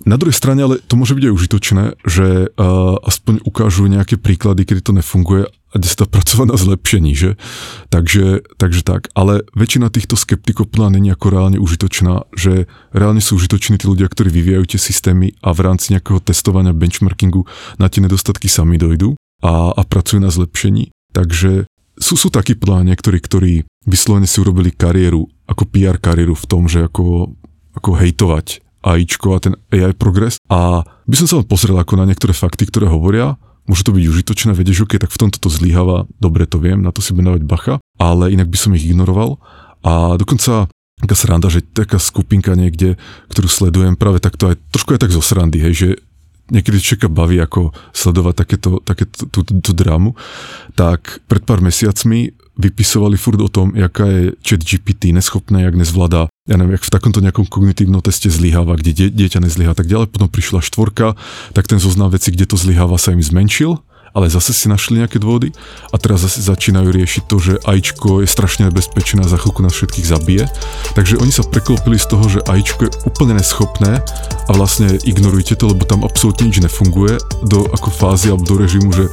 [0.02, 4.66] Na druhej strane, ale to môže byť aj užitočné, že uh, aspoň ukážu nejaké príklady,
[4.66, 7.38] kedy to nefunguje a kde sa dá pracovať na zlepšení, že?
[7.94, 9.14] Takže, takže tak.
[9.14, 14.10] Ale väčšina týchto skeptikov podľa není ako reálne užitočná, že reálne sú užitoční tí ľudia,
[14.10, 17.46] ktorí vyvíjajú tie systémy a v rámci nejakého testovania benchmarkingu
[17.78, 19.14] na tie nedostatky sami dojdú
[19.46, 20.90] a, a pracujú na zlepšení.
[21.12, 23.54] Takže sú, sú takí podľa niektorí, ktorí
[23.86, 27.36] vyslovene si urobili kariéru, ako PR kariéru v tom, že ako,
[27.78, 30.38] ako hejtovať AIčko a ten AI progres.
[30.50, 33.38] A by som sa len pozrel ako na niektoré fakty, ktoré hovoria,
[33.70, 36.90] môže to byť užitočné, vedieš, ok, tak v tomto to zlyháva, dobre to viem, na
[36.90, 39.38] to si budem dávať bacha, ale inak by som ich ignoroval.
[39.86, 40.68] A dokonca
[41.02, 42.98] taká sranda, že taká skupinka niekde,
[43.34, 45.90] ktorú sledujem, práve takto aj, trošku aj tak zo srandy, hej, že
[46.52, 50.14] niekedy človeka baví ako sledovať takéto, takéto tú, tú, tú drámu,
[50.76, 56.28] tak pred pár mesiacmi vypisovali furt o tom, jaká je chat GPT neschopné, jak nezvláda,
[56.50, 60.12] ja neviem, jak v takomto nejakom kognitívnom teste zlyháva, kde die, dieťa nezlyhá tak ďalej,
[60.12, 61.16] potom prišla štvorka,
[61.56, 63.80] tak ten zoznam veci, kde to zlyháva sa im zmenšil
[64.12, 65.56] ale zase si našli nejaké dôvody
[65.92, 69.76] a teraz zase začínajú riešiť to, že AIčko je strašne nebezpečné a za chvíľku nás
[69.76, 70.44] všetkých zabije.
[70.94, 74.04] Takže oni sa preklopili z toho, že AIčko je úplne neschopné
[74.48, 77.16] a vlastne ignorujte to, lebo tam absolútne nič nefunguje
[77.48, 79.08] do ako fázy alebo do režimu, že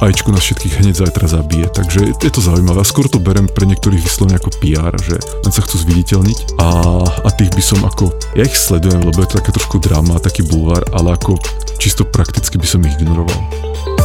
[0.00, 1.68] AIčko nás všetkých hneď zajtra zabije.
[1.68, 5.52] Takže je to zaujímavé a skôr to berem pre niektorých vyslovene ako PR, že len
[5.52, 6.68] sa chcú zviditeľniť a,
[7.04, 10.40] a tých by som ako, ja ich sledujem, lebo je to také trošku drama, taký
[10.48, 11.36] bulvár, ale ako
[11.76, 13.99] čisto prakticky by som ich ignoroval.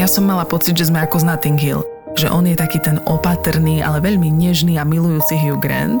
[0.00, 1.84] Ja som mala pocit, že sme ako z Notting Hill.
[2.16, 6.00] Že on je taký ten opatrný, ale veľmi nežný a milujúci Hugh Grant